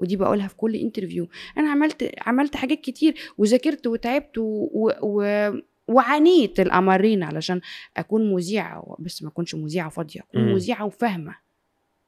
[0.00, 1.28] ودي بقولها في كل انترفيو
[1.58, 4.90] أنا عملت عملت حاجات كتير وذاكرت وتعبت و...
[5.02, 5.50] و...
[5.88, 7.60] وعانيت الأمرين علشان
[7.96, 10.52] أكون مذيعة بس ما أكونش مذيعة فاضية أكون.
[10.52, 11.34] مذيعة وفاهمة.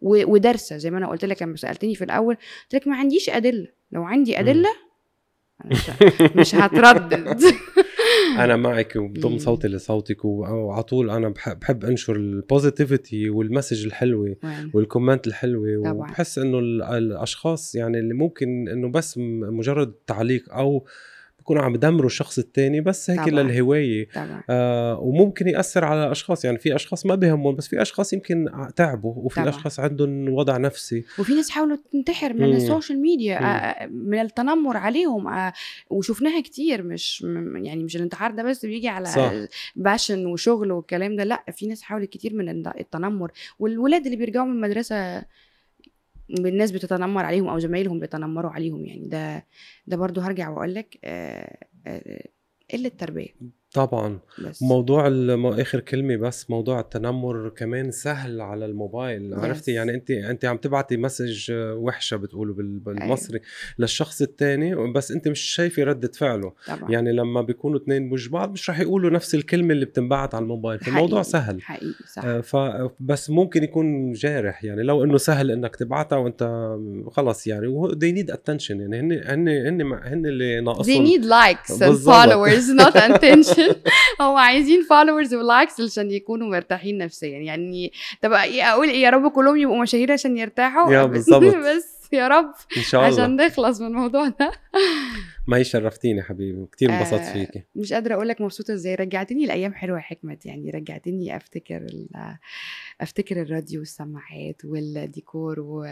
[0.03, 3.69] ودارسة زي ما أنا قلت لك لما سألتني في الأول قلت لك ما عنديش أدلة
[3.93, 4.69] لو عندي أدلة
[5.65, 5.91] مش,
[6.37, 7.41] مش هتردد
[8.39, 9.39] أنا معك وبضم مم.
[9.39, 14.37] صوتي لصوتك وعلى طول أنا بحب, بحب أنشر ال positivity وال message الحلوة؟
[14.75, 15.93] وال comment الحلوة طبعاً.
[15.93, 20.87] وبحس إنه ال- الأشخاص يعني اللي ممكن إنه بس مجرد تعليق أو
[21.43, 23.31] بكونوا عم بدمروا الشخص التاني بس هيك طبعاً.
[23.43, 28.13] للهواية طبعا آه وممكن يأثر على الاشخاص يعني في أشخاص ما بيهمهم بس في أشخاص
[28.13, 29.49] يمكن تعبوا وفي طبعاً.
[29.49, 32.57] أشخاص عندهم وضع نفسي وفي ناس حاولوا تنتحر من مم.
[32.57, 33.47] ال social media مم.
[33.47, 35.53] آه، من التنمر عليهم آه،
[35.91, 37.23] وشفناها كتير مش
[37.63, 39.33] يعني مش الانتحار ده بس بيجي على صح.
[39.77, 44.47] passion وشغل والكلام ده لا في ناس حاولت كتير من الت- التنمر والولاد اللي بيرجعوا
[44.47, 45.23] من المدرسة
[46.39, 49.09] الناس بتتنمر عليهم أو زمايلهم بيتنمروا عليهم يعني.
[49.09, 49.47] ده
[49.87, 52.29] ده برضو هرجع واقول لك آه، آه،
[52.73, 53.62] قلة تربية.
[53.75, 54.19] طبعا.
[54.45, 54.63] بس.
[54.63, 55.47] موضوع الم...
[55.47, 59.39] آخر كلمة بس موضوع التنمر كمان سهل على الموبايل Yes.
[59.39, 62.79] عرفتي؟ يعني انت انت عم تبعتي message وحشة بتقولوا بال...
[62.79, 63.41] بالمصري
[63.79, 66.53] للشخص الثاني بس انت مش شايفة ردة فعله.
[66.67, 66.91] طبعا.
[66.91, 70.79] يعني لما بيكونوا اثنين بوجه بعض مش رح يقولوا نفس الكلمة اللي بتنبعت على الموبايل.
[70.81, 71.63] فالموضوع سهل.
[71.63, 72.25] حقيقي صح.
[72.25, 72.57] آه، ف
[73.01, 74.65] بس ممكن يكون جارح.
[74.65, 76.77] يعني لو إنه سهل إنك تبعتها وأنت
[77.11, 77.67] خلص يعني.
[77.67, 78.71] وهو they need attention.
[78.71, 82.15] يعني هن هن هن هن اللي They ناقصهم need likes and بالظبط.
[82.15, 83.62] followers not attention.
[84.21, 87.39] هو عايزين followers ولايكس عشان يكونوا مرتاحين نفسيا.
[87.39, 87.93] يعني
[88.23, 91.43] طب إيه أقول إيه؟ يا رب كلهم يبقوا مشاهير عشان يرتاحوا؟ يا بالظبط.
[91.45, 92.53] بس يا رب.
[92.77, 93.23] إن شاء الله.
[93.23, 94.53] عشان نخلص من الموضوع ده.
[95.49, 96.67] ما هي شرفتيني حبيبي.
[96.73, 97.63] كثير انبسطت آه، فيكي.
[97.75, 98.95] مش قادرة أقول لك مبسوطة إزاي.
[98.95, 100.47] رجعتني لأيام حلوة يا حكمت.
[100.47, 101.87] يعني رجعتني أفتكر
[103.01, 105.87] أفتكر الراديو والسماعات والديكور و...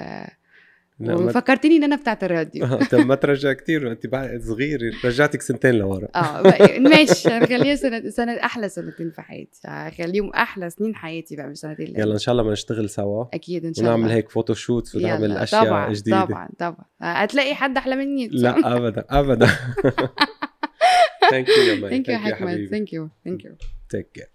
[1.00, 2.66] وفكرتني إن أنا بتاعت الراديو.
[2.76, 6.08] طب ما ترجع كثير أنت بعد صغير رجعتك سنتين لورا.
[6.14, 9.60] آه بقى- ماشي هنخليها سنة سنة أحلى سنتين في حياتي.
[9.64, 13.24] هخليهم أحلى سنين حياتي بقى مش سنتين يلا إن شاء الله ما نشتغل سوا.
[13.34, 13.94] أكيد إن شاء الله.
[13.94, 16.24] ونعمل هيك فوتوشوت ونعمل يلا، أشياء طبعا جديدة.
[16.24, 16.84] طبعا طبعا.
[17.00, 19.46] هتلاقي حد أحلى مني لا ابدا ابدا.
[21.30, 23.52] thank you يا مي thank you Thank you حكمت thank you thank you
[23.88, 24.26] take care